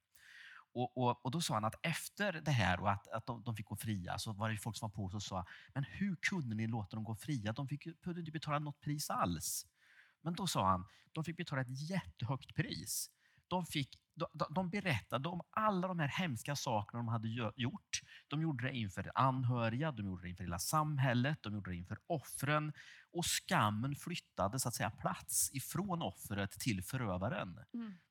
[0.74, 3.56] Och, och, och Då sa han att efter det här och att, att de, de
[3.56, 6.16] fick gå fria så var det folk som var på oss och sa men hur
[6.16, 7.52] kunde ni låta dem gå fria?
[7.52, 9.66] De fick, kunde behövde inte betala något pris alls.
[10.20, 13.10] Men då sa han, de fick betala ett jättehögt pris.
[13.52, 18.00] De, fick, de, de- de berättade om alla de här hemska sakerna de hade gjort.
[18.28, 21.98] De gjorde det inför anhöriga, de gjorde det inför hela samhället, de gjorde det inför
[22.06, 22.72] offren.
[23.10, 27.58] Och skammen flyttade så att säga plats ifrån offret till förövaren.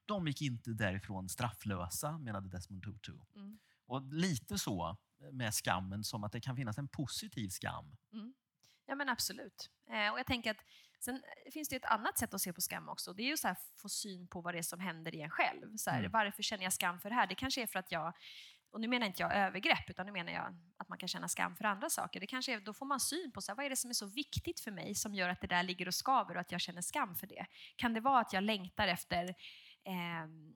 [0.05, 3.19] De gick inte därifrån strafflösa, menade Desmond Tutu.
[3.35, 3.59] Mm.
[3.85, 4.97] Och lite så
[5.31, 7.97] med skammen, som att det kan finnas en positiv skam.
[8.85, 9.69] Ja men absolut.
[9.89, 10.61] Eh, och jag tänker att
[11.03, 11.23] sen
[11.53, 13.13] finns det ett annat sätt att se på skam också.
[13.13, 15.29] Det är ju så här få syn på vad det är som händer i en
[15.29, 15.77] själv.
[15.77, 16.11] Så här, Mm.
[16.11, 17.27] Varför känner jag skam för det här?
[17.27, 18.13] Det kanske är för att jag
[18.71, 21.55] och nu menar inte jag övergrepp, utan nu menar jag att man kan känna skam
[21.55, 22.19] för andra saker.
[22.19, 23.93] Det kanske är, då får man syn på så här, vad är det som är
[23.93, 26.61] så viktigt för mig som gör att det där ligger och skaver och att jag
[26.61, 27.45] känner skam för det.
[27.75, 29.35] Kan det vara att jag längtar efter
[29.85, 30.55] ehm,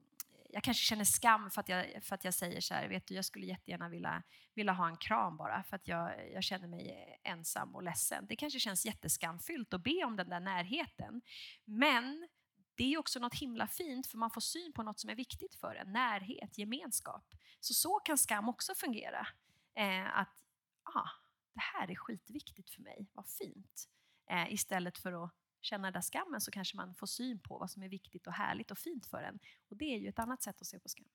[0.56, 3.16] jag kanske känner skam för att jag, för att jag säger så här, vet du,
[3.16, 7.20] jag skulle jättegärna vilja, vilja ha en kram bara för att jag, jag känner mig
[7.24, 8.26] ensam och ledsen.
[8.28, 11.22] Det kanske känns jätteskamfyllt att be om den där närheten.
[11.66, 12.28] Men
[12.76, 15.56] det är också något himla fint för man får syn på något som är viktigt
[15.56, 15.92] för en.
[15.92, 17.34] Närhet, gemenskap.
[17.60, 19.28] Så så kan skam också fungera.
[19.76, 20.44] Eh, att
[20.84, 21.10] ah,
[21.54, 23.90] det här är skitviktigt för mig, vad fint.
[24.30, 25.32] Eh, istället för att
[25.66, 28.34] känna den där skammen så kanske man får syn på vad som är viktigt och
[28.34, 29.40] härligt och fint för en.
[29.70, 31.08] Och det är ju ett annat sätt att se på skam.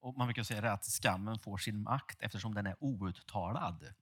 [0.00, 3.94] Och man brukar säga att skammen får sin makt eftersom den är outtalad.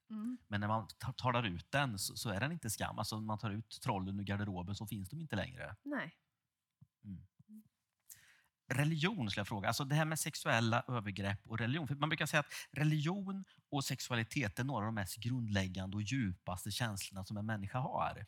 [0.49, 2.99] Men när man ta- talar ut den så, så är den inte skam.
[2.99, 5.76] Alltså man tar ut trollen ur garderoben så finns de inte längre.
[5.82, 6.16] Nej.
[8.70, 9.68] Religion skulle jag fråga.
[9.68, 11.89] Alltså det här med sexuella övergrepp och religion.
[11.89, 16.03] För man brukar säga att religion och sexualitet är några av de mest grundläggande och
[16.03, 18.26] djupaste känslorna som en människa har.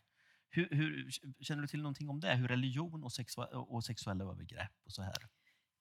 [0.50, 2.34] Hur, hur, känner du till någonting om det?
[2.34, 5.28] Hur religion och, sexua- och sexuella övergrepp och så här?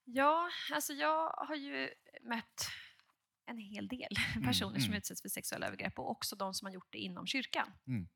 [0.04, 1.90] Ja, alltså jag har ju
[2.22, 2.70] mött
[3.46, 4.10] en hel del
[4.44, 4.98] personer som mm.
[4.98, 8.08] utsätts för sexuella övergrepp och också de som har gjort det inom kyrkan Mm.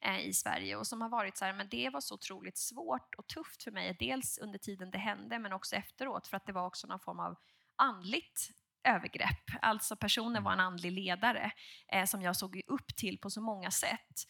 [0.00, 3.14] eh, i Sverige och som har varit så här, men det var så otroligt svårt
[3.14, 6.52] och tufft för mig, dels under tiden det hände men också efteråt för att det
[6.52, 7.36] var också någon form av
[7.76, 8.50] andligt
[8.84, 9.44] övergrepp.
[9.62, 11.50] Alltså personen var en andlig ledare
[11.92, 14.24] eh, som jag såg upp till på så många sätt.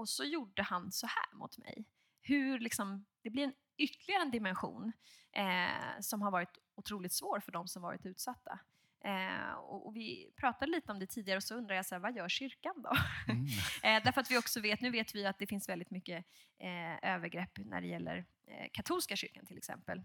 [0.00, 1.84] Och så gjorde han så här mot mig.
[2.22, 4.92] Hur liksom, det blir en ytterligare en dimension
[5.32, 8.58] eh, som har varit otroligt svår för de som varit utsatta.
[9.00, 12.00] Eh, och, och vi pratade lite om det tidigare och så undrar jag så här,
[12.00, 12.92] vad gör kyrkan då?
[13.28, 13.46] Mm.
[13.82, 16.24] Eh, därför att vi också vet, nu vet vi att det finns väldigt mycket
[16.58, 20.02] eh, övergrepp när det gäller eh, katolska kyrkan till exempel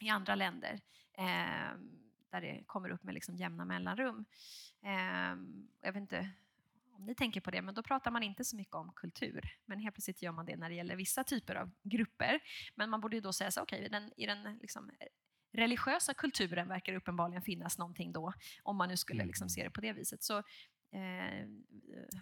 [0.00, 0.80] i andra länder
[1.12, 1.78] eh,
[2.30, 4.24] där det kommer upp med liksom jämna mellanrum.
[5.80, 6.28] Jag vet inte
[6.98, 9.40] om ni tänker på det, men då pratar man inte så mycket om kultur.
[9.66, 12.40] Men helt plötsligt gör man det när det gäller vissa typer av grupper.
[12.74, 14.90] Men man borde ju då säga så, okej, okay, i den liksom,
[15.52, 18.32] religiösa kulturen verkar uppenbarligen finnas någonting då,
[18.62, 19.48] om man nu skulle liksom Mm.
[19.48, 20.22] se det på det viset.
[20.22, 20.42] Så
[20.92, 21.46] eh,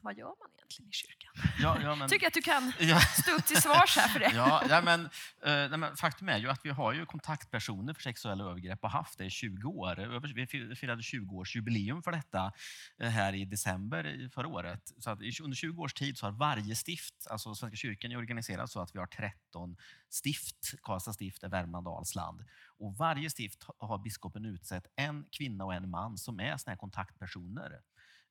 [0.03, 1.33] vad gör man egentligen i kyrkan?
[1.59, 4.31] Ja, ja, men, Tycker att du kan ja, stå upp till svars här för det.
[4.35, 5.09] ja, ja, men, eh,
[5.43, 9.19] nej, men faktum är ju att vi har ju kontaktpersoner för sexuella övergrepp och haft
[9.19, 9.99] det i 20 år.
[9.99, 12.53] Över- Vi fir- firade 20-årsjubileum för detta
[13.01, 14.93] eh, här i december förra året.
[14.99, 18.71] Så att under 20 års tid så har varje stift, alltså Svenska kyrkan är organiserad
[18.71, 19.77] så att vi har 13
[20.11, 20.75] stift.
[20.83, 22.45] Karlstad stift är Värmland och Dalsland.
[22.79, 26.73] Och varje stift ha- har biskopen utsett en kvinna och en man som är såna
[26.73, 27.81] här kontaktpersoner.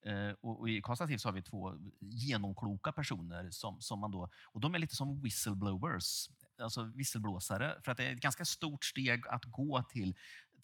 [0.05, 4.29] Eh, och, och I Karlstad så har vi två genomkloka personer som, som man då,
[4.45, 6.29] och de är lite som whistleblowers,
[6.61, 7.75] alltså visselblåsare.
[7.83, 10.15] För att det är ett ganska stort steg att gå till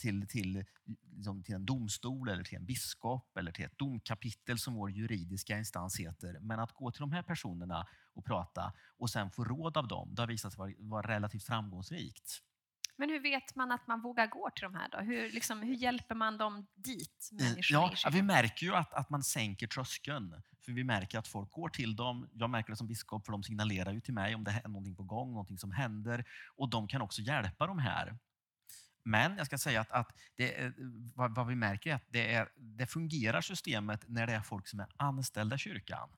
[0.02, 0.66] till, till,
[1.16, 5.58] liksom till en domstol, eller till en biskop eller till ett domkapitel som vår juridiska
[5.58, 6.38] instans heter.
[6.42, 10.16] Men att gå till de här personerna och prata och sen få råd av dem,
[10.16, 12.42] det har visat sig vara, vara relativt framgångsrikt.
[12.98, 14.98] Men hur vet man att man vågar gå till de här då?
[14.98, 17.54] Hur, liksom, hur hjälper man dem dit, Eh,
[18.04, 20.42] Ja, vi märker ju att, att man sänker tröskeln.
[20.66, 22.30] För vi märker att folk går till dem.
[22.34, 24.96] Jag märker det som biskop, för de signalerar ju till mig om det är någonting
[24.96, 26.26] på gång, någonting som händer.
[26.56, 28.18] Och de kan också hjälpa de här.
[29.04, 30.74] Men jag ska säga att, att det, är-
[31.16, 34.68] vad, vad vi märker är att det, är, det fungerar systemet när det är folk
[34.68, 36.10] som är anställda i kyrkan.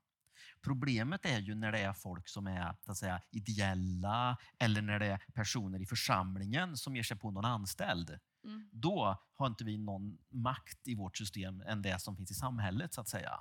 [0.64, 5.06] Problemet är ju när det är folk som är att säga, ideella eller när det
[5.06, 8.70] är personer i församlingen som ger sig på någon anställd Mm.
[8.72, 12.94] då har inte vi någon makt i vårt system än det som finns i samhället
[12.94, 13.40] så att säga.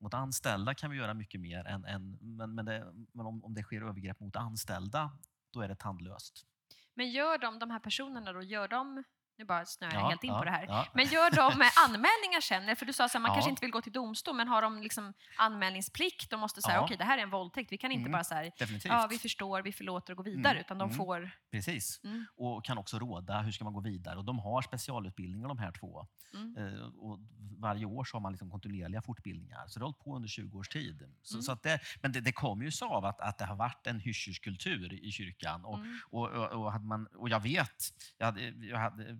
[0.00, 3.54] Mot anställda kan vi göra mycket mer, än, än, men, men, det, men om, om
[3.54, 5.18] det sker övergrepp mot anställda,
[5.52, 6.46] då är det tandlöst.
[6.94, 9.04] Men gör de, de här personerna då, gör de,
[9.38, 10.86] nu bara snöar jag Ja, helt in ja, på det här, ja.
[10.94, 11.46] men gör de
[11.86, 12.76] anmälningar sen?
[12.76, 15.14] För du sa att man kanske inte vill gå till domstol, men har de liksom
[15.36, 16.30] anmälningsplikt?
[16.30, 16.80] De måste säga, Ja.
[16.84, 18.12] okej det här är en våldtäkt, vi kan inte Mm.
[18.12, 18.52] bara säga,
[18.84, 20.96] ja vi förstår, vi förlåter och går vidare, Mm, utan de mm.
[20.96, 21.30] får...
[21.50, 22.00] Precis.
[22.04, 24.18] Mm, Och kan också råda hur ska man gå vidare.
[24.18, 26.06] Och de har specialutbildningar de här två.
[26.34, 26.56] mm.
[26.56, 27.18] Eh, och
[27.58, 29.64] varje år så har man liksom kontinuerliga fortbildningar.
[29.68, 31.02] Så det har hållit på under 20 års tid.
[31.22, 31.42] Så, Mm.
[31.42, 33.86] så att det, men det, det kommer ju sig av att, att det har varit
[33.86, 35.64] en hysch-hysch-kultur i kyrkan.
[35.64, 35.78] Och.
[36.10, 37.82] Och, och, och, hade man, och jag vet,
[38.18, 39.18] jag hade, jag hade,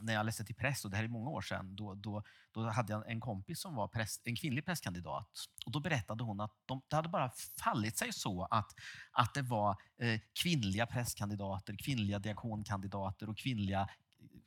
[0.00, 2.22] när jag läste till präst, och det här är många år sedan, då, då,
[2.52, 5.28] då hade jag en kompis som var präst, en kvinnlig prästkandidat.
[5.66, 7.30] Och då berättade hon att de, det hade bara
[7.64, 8.74] fallit sig så att,
[9.12, 13.88] att det var eh, kvinnliga prästkandidater, kvinnliga diakonkandidater och kvinnliga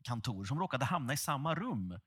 [0.03, 1.99] kantorer som råkade hamna i samma rum.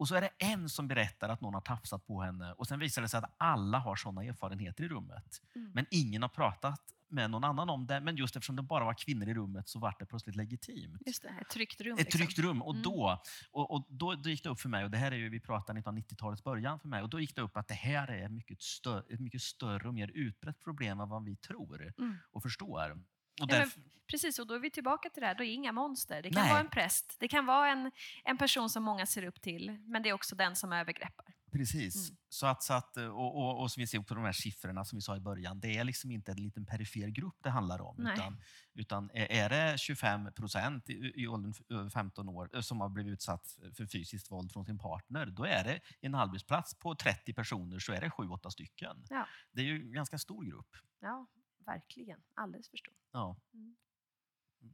[0.00, 2.78] Och så är det en som berättar att någon har tafsat på henne och sen
[2.78, 5.42] visar det sig att alla har sådana erfarenheter i rummet.
[5.54, 5.70] Mm.
[5.74, 8.00] Men ingen har pratat med någon annan om det.
[8.00, 11.02] Men just eftersom det bara var kvinnor i rummet så var det plötsligt legitimt.
[11.06, 11.92] Just det, ett tryggt rum.
[11.92, 12.18] Ett liksom.
[12.18, 12.62] tryggt rum.
[12.62, 12.82] Och, Mm.
[12.82, 15.28] då, och, och då, då gick det upp för mig, och det här är ju,
[15.28, 18.28] vi pratar 1990-talets början för mig, och då gick det upp att det här är
[18.28, 22.16] mycket stö, ett mycket större och mer utbrett problem än vad vi tror Mm.
[22.32, 23.02] och förstår.
[23.40, 23.80] Och men- därför,
[24.10, 26.22] Precis, och då är vi tillbaka till det här, då är inga monster.
[26.22, 26.50] Det kan Nej.
[26.50, 27.90] vara en präst, det kan vara en,
[28.24, 31.34] en person som många ser upp till, men det är också den som övergreppar.
[31.52, 32.08] Precis.
[32.08, 32.16] Mm.
[32.28, 34.96] Så att, så att, och, och, och som vi ser på de här siffrorna som
[34.96, 37.96] vi sa i början, det är liksom inte en liten perifer grupp det handlar om.
[37.98, 38.14] Nej.
[38.14, 38.40] Utan,
[38.74, 43.12] utan är det 25 procent i, i åldern över 15 år eh, som har blivit
[43.12, 47.32] utsatt för fysiskt våld från sin partner, då är det i en arbetsplats på 30
[47.32, 49.04] personer så är det 7-8 stycken.
[49.10, 49.26] Ja.
[49.52, 50.76] Det är ju en ganska stor grupp.
[51.00, 51.26] Ja,
[51.72, 52.20] verkligen.
[52.34, 52.94] Alldeles för stor.
[53.12, 53.36] Ja.
[53.54, 53.76] Mm.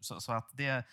[0.01, 0.85] Så, så att det...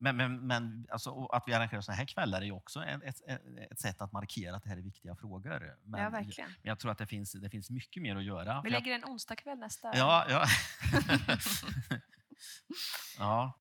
[0.00, 3.80] Men, men, men alltså, att vi arrangerar såna här kvällar är också ett, ett, ett
[3.80, 5.76] sätt att markera att det här är viktiga frågor.
[5.82, 6.50] Men, ja, verkligen.
[6.50, 8.62] men jag tror att det finns, det finns mycket mer att göra.
[8.64, 9.96] Vi lägger en onsdagkväll nästa...
[9.96, 10.44] Ja, ja.
[13.18, 13.58] ja.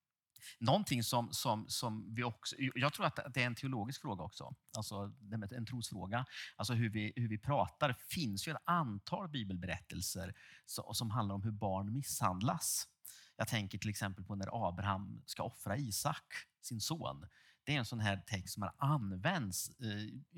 [0.59, 2.55] Någonting som, som, som vi också...
[2.57, 4.55] Jag tror att det är en teologisk fråga också.
[4.77, 5.11] Alltså
[5.51, 6.25] en trosfråga.
[6.55, 7.87] Alltså hur vi, hur vi pratar.
[7.87, 10.33] Det finns ju ett antal bibelberättelser
[10.65, 12.87] som handlar om hur barn misshandlas.
[13.35, 17.25] Jag tänker till exempel på när Abraham ska offra Isak, sin son.
[17.67, 19.87] Det är en sån här text som har använts eh,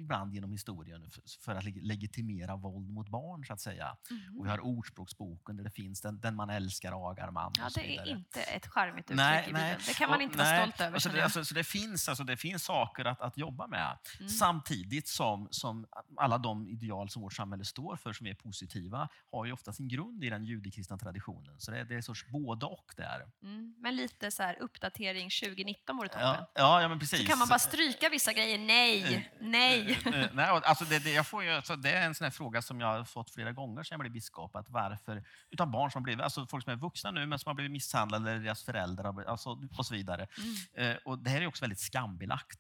[0.02, 3.98] ibland genom historien för, för att leg- legitimera våld mot barn, så att säga.
[4.12, 4.40] Mhm.
[4.40, 7.54] Och vi har Ordspråksboken där det finns den, den man älskar agar man.
[7.58, 9.64] Ja, och det är inte ett charmigt uttryck Nej, i Bibeln.
[9.66, 9.78] nej.
[9.88, 10.94] Det kan man Och- inte vara nej, stolt över.
[10.94, 13.98] Alltså det, alltså, så det, finns, alltså det finns saker att, att jobba med.
[14.20, 14.30] Mm.
[14.30, 19.46] Samtidigt som, som alla de ideal som vårt samhälle står för, som är positiva, har
[19.46, 21.60] ju ofta sin grund i den judekristna traditionen.
[21.60, 23.28] Så det, det är en sorts både och där.
[23.44, 23.76] Mm.
[23.78, 26.22] Men lite så här uppdatering 2019 vore toppen.
[26.28, 27.19] Ja, ja, ja, men precis.
[27.22, 28.58] Så kan man bara stryka vissa grejer.
[28.58, 30.00] Nej, nej.
[30.34, 32.88] Nej, alltså det, det, jag får ju, alltså det är en sån fråga som jag
[32.88, 34.56] har fått flera gånger sedan jag blev biskop.
[34.56, 37.56] Att varför, utav barn som blivit, alltså folk som är vuxna nu men som har
[37.56, 40.28] blivit misshandlade, eller deras föräldrar alltså, och så vidare.
[40.74, 40.92] Mm.
[40.92, 42.60] Eh, och det här är också väldigt skambelagt.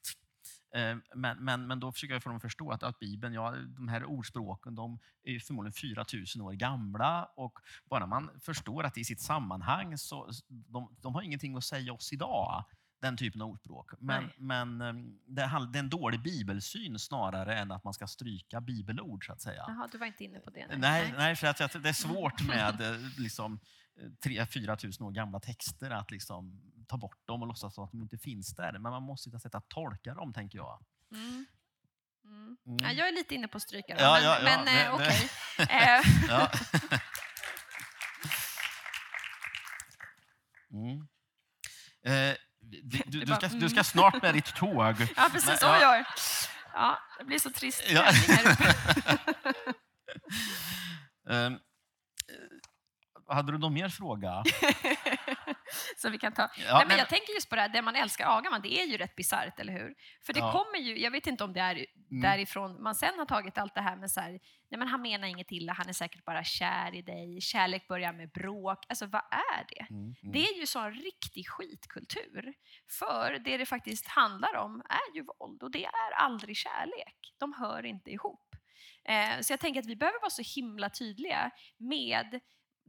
[0.75, 3.55] Eh, Men, men, men då försöker jag få dem att förstå att, att Bibeln, ja,
[3.67, 9.05] de här ordspråken, de är förmodligen 4000 år gamla och bara man förstår att i
[9.05, 12.65] sitt sammanhang så de, de har ingenting att säga oss idag,
[12.99, 13.91] den typen av ordspråk.
[13.99, 14.35] Men, Nej.
[14.37, 14.93] men eh,
[15.25, 19.65] det, är en dålig bibelsyn snarare än att man ska stryka bibelord så att säga.
[19.67, 20.67] Jaha, du var inte inne på det?
[20.77, 23.59] Nej, nej, för att det är svårt med eh, liksom,
[24.25, 28.01] 3-4 tusen år gamla texter att liksom ta bort dem och låtsas som att de
[28.01, 28.71] inte finns där.
[28.71, 30.85] Men man måste hitta sätt att tolka dem, tänker jag.
[31.11, 31.45] Mm.
[32.25, 32.57] Mm.
[32.65, 32.77] Mm.
[32.81, 35.29] Ja, jag är lite inne på stryka då, Ja, men, ja, men eh, det- okej.
[35.69, 36.51] Eh, Ja.
[40.71, 41.07] Mm.
[42.71, 43.59] Du, du, Det du, ska, mm.
[43.59, 44.95] du ska snart med ditt tåg.
[45.15, 45.47] ja, precis.
[45.47, 45.65] Men, Så
[46.73, 46.97] ja.
[47.19, 48.13] det blir så trist Ja.
[48.13, 48.73] stämning här uppe.
[51.29, 51.51] Eh,
[53.35, 54.43] hade du någon mer fråga?
[55.97, 56.41] Så vi kan ta.
[56.41, 58.61] Ja, Nej, men men- jag tänker just på det här, det man älskar agar man,
[58.61, 59.93] det är ju rätt bisarrt, eller hur?
[60.25, 60.51] För det Ja.
[60.51, 62.21] kommer ju, jag vet inte om det är Mm.
[62.21, 64.31] därifrån man sen har tagit allt det här med så här,
[64.71, 68.13] nej men han menar inget illa, han är säkert bara kär i dig, kärlek börjar
[68.13, 68.85] med bråk.
[68.89, 69.85] Alltså vad är det?
[69.89, 70.31] Mm, mm.
[70.33, 72.53] Det är ju sån riktig skitkultur.
[72.99, 77.33] För det det faktiskt handlar om är ju våld och det är aldrig kärlek.
[77.39, 78.45] De hör inte ihop.
[79.05, 82.39] Eh, så jag tänker att vi behöver vara så himla tydliga med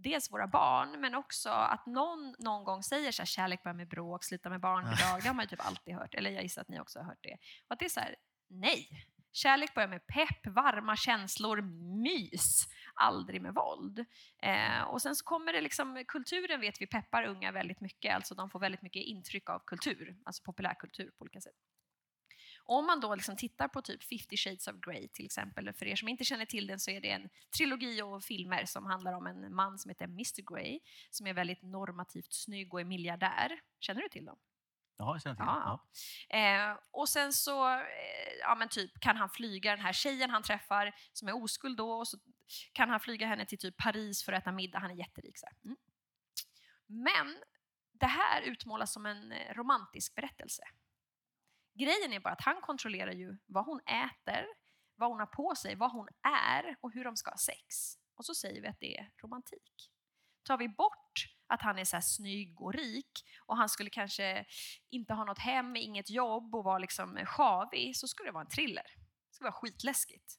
[0.03, 3.88] dels våra barn, men också att någon någon gång säger så här, kärlek börjar med
[3.88, 5.22] bråk, sluta med barnbidrag.
[5.22, 7.22] Det har man ju typ alltid hört, eller jag gissar att ni också har hört
[7.22, 7.36] det.
[7.66, 8.16] Och att det är så här,
[8.48, 9.07] nej.
[9.32, 11.62] Kärlek börjar med pepp, varma känslor,
[12.03, 14.05] mys, aldrig med våld.
[14.42, 18.34] Eh, och sen så kommer det liksom, kulturen vet vi peppar unga väldigt mycket, alltså
[18.34, 21.55] de får väldigt mycket intryck av kultur, alltså populärkultur på olika sätt.
[22.64, 25.96] Om man då liksom tittar på typ 50 shades of Grey till exempel, för er
[25.96, 29.26] som inte känner till den så är det en trilogi av filmer som handlar om
[29.26, 30.80] en man som heter Mr Grey,
[31.11, 33.61] som är väldigt normativt snygg och är miljardär.
[33.80, 34.38] Känner du till dem?
[34.96, 35.44] Ja, jag känner till.
[35.46, 35.80] Ja,
[36.28, 36.38] Ja.
[36.38, 37.80] Eh, och sen så eh,
[38.40, 41.92] ja, men typ, kan han flyga den här tjejen han träffar som är oskuld då
[41.92, 42.18] och så
[42.72, 44.78] kan han flyga henne till typ Paris för att äta middag.
[44.78, 45.38] Han är jätterik.
[45.38, 45.46] Så.
[45.64, 45.76] Mm.
[46.86, 47.36] Men
[47.92, 50.62] det här utmålas som en eh, romantisk berättelse.
[51.81, 54.47] Grejen är bara att han kontrollerar ju vad hon äter,
[54.97, 57.97] vad hon har på sig, vad hon är och hur de ska ha sex.
[58.14, 59.91] Och så säger vi att det är romantik.
[60.43, 64.45] Tar vi bort att han är så här snygg och rik och han skulle kanske
[64.91, 68.51] inte ha något hem, inget jobb och vara liksom sjavig så skulle det vara en
[68.51, 68.87] thriller.
[69.28, 70.35] Det skulle vara skitläskigt.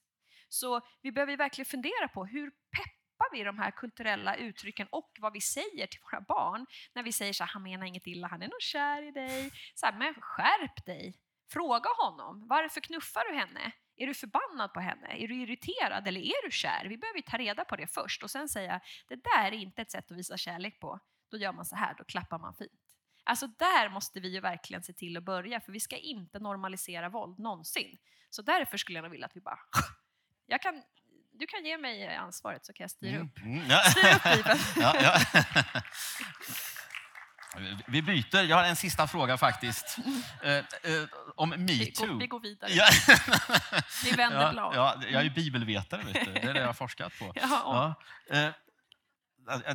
[0.50, 5.34] Så vi behöver verkligen fundera på hur peppar vi de här kulturella uttrycken och vad
[5.34, 8.42] vi säger till våra barn när vi säger så här, han menar inget illa, han
[8.42, 9.52] är nog kär i dig.
[9.76, 11.20] Så här, men skärp dig!
[11.54, 13.72] Fråga honom, varför knuffar du henne?
[13.96, 15.08] Är du förbannad på henne?
[15.24, 16.86] Är du irriterad eller är du kär?
[16.86, 19.82] Vi behöver ju ta reda på det först och sen säga, det där är inte
[19.82, 21.00] ett sätt att visa kärlek på.
[21.32, 22.72] Då gör man så här, då klappar man fint.
[23.24, 27.10] Alltså där måste vi ju verkligen se till att börja, för vi ska inte normalisera
[27.10, 27.98] våld någonsin.
[28.30, 29.60] Så därför skulle jag nog vilja att vi bara...
[30.46, 30.84] Jag kan,
[31.32, 33.38] du kan ge mig ansvaret så kan jag styra Mm, upp.
[33.42, 33.78] mm, ja.
[33.84, 34.60] Styr upp Bibeln.
[34.76, 35.20] ja, ja.
[37.88, 38.44] Vi byter.
[38.44, 39.98] Jag har en sista fråga faktiskt.
[40.44, 40.64] Eh, eh,
[41.36, 42.18] om metoo.
[42.18, 42.72] vi går vidare.
[42.72, 42.88] Ja.
[44.04, 44.76] Vi vänder blad.
[44.76, 46.34] ja, jag är ju bibelvetare, vet du.
[46.34, 47.34] det är det jag har forskat på.
[47.42, 47.96] Ja.
[48.32, 48.50] Eh,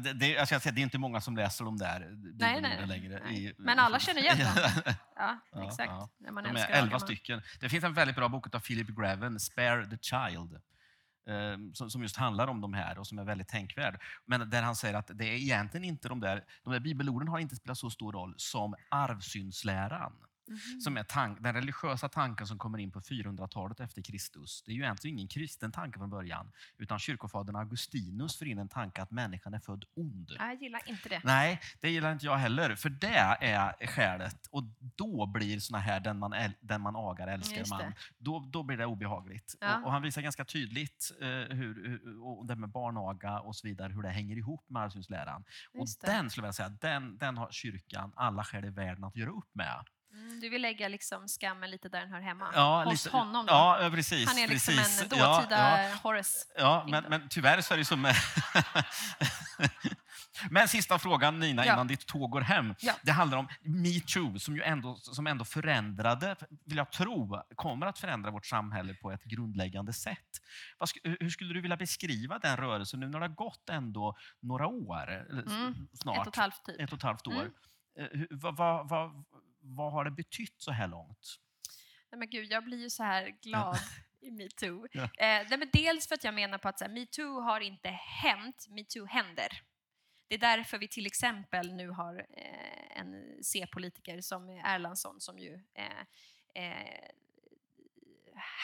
[0.01, 2.09] det, det, jag ska säga, det är inte många som läser de där
[2.39, 2.87] nej, nej.
[2.87, 3.21] längre.
[3.25, 3.47] nej.
[3.47, 4.49] I, Men alla känner igen dem.
[4.85, 5.91] Ja, Ja, Ja, exakt.
[5.91, 6.09] ja.
[6.19, 7.43] När man de är elva stycken.
[7.61, 10.61] Det finns en väldigt bra bok av Philip Graven, Spare the Child,
[11.29, 14.03] Eh, som, just handlar om de här och som är väldigt tänkvärd.
[14.25, 17.39] Men där han säger att det är egentligen inte de där, de där bibelorden har
[17.39, 20.13] inte spelat så stor roll som arvsynsläran.
[20.49, 20.81] Mhm.
[20.81, 24.63] Som är tank, den religiösa tanken som kommer in på 400-talet efter Kristus.
[24.63, 26.53] Det är ju egentligen ingen kristen tanke från början.
[26.79, 30.33] Utan kyrkofadern Augustinus för in en tanke att människan är född ond.
[30.39, 31.21] Jag gillar inte det.
[31.25, 32.75] Nej, det gillar inte jag heller.
[32.77, 34.47] För det är skälet.
[34.51, 34.63] Och
[34.97, 37.93] då blir såna här den man, äl- den man agar älskar man.
[38.19, 39.57] Då, då blir det obehagligt.
[39.61, 39.79] Ja.
[39.79, 43.67] Och, och han visar ganska tydligt eh, hur, hur, och det med barnaga och så
[43.69, 45.45] vidare, hur det hänger ihop med arvsyndsläran.
[45.75, 49.31] Och den skulle jag säga, den, den har kyrkan alla skäl i världen att göra
[49.31, 49.85] upp med.
[50.17, 52.51] Mm, du vill lägga liksom skammen lite där den hör hemma?
[52.55, 53.53] Ja, Hos lite- honom då?
[53.53, 54.29] Ja, ja, precis.
[54.29, 55.03] Han är liksom precis.
[55.13, 55.97] en Ja, dåtida ja.
[56.03, 56.47] Horace.
[56.57, 58.15] Ja, men, men tyvärr så är det som med...
[60.51, 61.73] men sista frågan Nina, Ja.
[61.73, 62.75] innan ditt tåg går hem.
[62.81, 62.93] Ja.
[63.03, 67.99] Det handlar om metoo som ju ändå, som ändå förändrade, vill jag tro, kommer att
[67.99, 70.41] förändra vårt samhälle på ett grundläggande sätt.
[71.21, 75.27] Hur skulle du vilja beskriva den rörelsen nu när det har gått ändå några år?
[75.31, 76.17] Mm, Snart.
[76.17, 76.81] Ett och ett halvt typ.
[76.81, 77.33] ett och ett halvt år.
[77.33, 77.53] Mm.
[77.99, 79.25] Eh, Vad, vad, vad,
[79.67, 81.37] vad har det betytt så här långt?
[82.11, 83.79] Nej, men gud, jag blir ju så här glad
[84.21, 84.87] i metoo.
[84.93, 85.03] Ja.
[85.03, 88.67] Eh, nej, men dels för att jag menar på att här, metoo har inte hänt,
[88.69, 89.49] metoo händer.
[90.29, 95.55] Det är därför vi till exempel nu har eh, en C-politiker som Erlandsson som ju
[95.75, 97.09] eh, eh,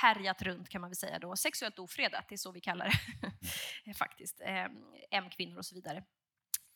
[0.02, 1.36] härjat runt kan man väl säga då.
[1.36, 2.92] Sexuellt ofredat, det är så vi kallar
[3.84, 4.40] det faktiskt.
[4.40, 4.66] Eh,
[5.10, 6.04] M-kvinnor och så vidare.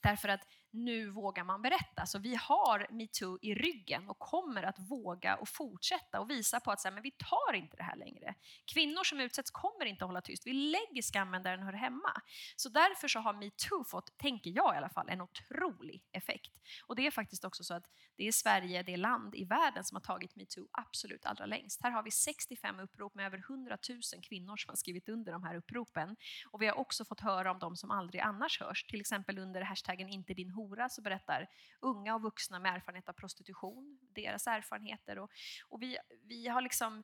[0.00, 2.06] Därför att nu vågar man berätta.
[2.06, 6.70] Så vi har metoo i ryggen och kommer att våga och fortsätta och visa på
[6.70, 8.34] att så här, men vi tar inte det här längre.
[8.64, 10.46] Kvinnor som utsätts kommer inte att hålla tyst.
[10.46, 12.12] Vi lägger skammen där den hör hemma.
[12.56, 16.52] Så därför så har metoo fått, tänker jag i alla fall, en otrolig effekt.
[16.86, 19.96] Och det är faktiskt också så att det är Sverige, det land i världen som
[19.96, 21.82] har tagit metoo absolut allra längst.
[21.82, 25.42] Här har vi 65 upprop med över 100 000 kvinnor som har skrivit under de
[25.42, 26.16] här uppropen.
[26.50, 29.62] Och vi har också fått höra om de som aldrig annars hörs, till exempel under
[29.62, 31.48] hashtaggen inte din hora så berättar
[31.80, 35.18] unga och vuxna med erfarenhet av prostitution, deras erfarenheter.
[35.18, 35.30] Och,
[35.68, 37.02] och vi, vi har liksom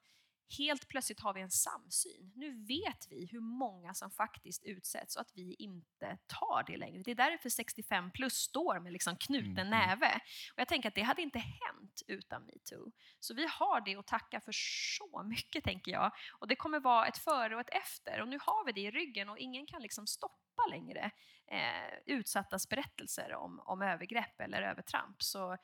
[0.59, 2.33] helt plötsligt har vi en samsyn.
[2.35, 7.03] Nu vet vi hur många som faktiskt utsätts och att vi inte tar det längre.
[7.03, 9.71] Det är därför 65 plus står med liksom knuten mm.
[9.71, 10.21] näve.
[10.53, 12.93] Och jag tänker att det hade inte hänt utan metoo.
[13.21, 14.53] Så vi har det att tacka för
[14.99, 16.13] så mycket, tänker jag.
[16.39, 18.21] Och det kommer vara ett före och ett efter.
[18.21, 21.11] Och nu har vi det i ryggen och ingen kan liksom stoppa längre
[21.47, 25.23] eh, utsattas berättelser om, om övergrepp eller övertramp.
[25.23, 25.57] Så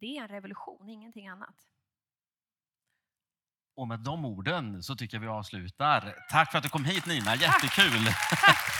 [0.00, 1.73] det är en revolution, ingenting annat.
[3.76, 6.14] Och med de orden så tycker jag vi avslutar.
[6.30, 8.04] Tack för att du kom hit Nina, jättekul!
[8.30, 8.73] Tack.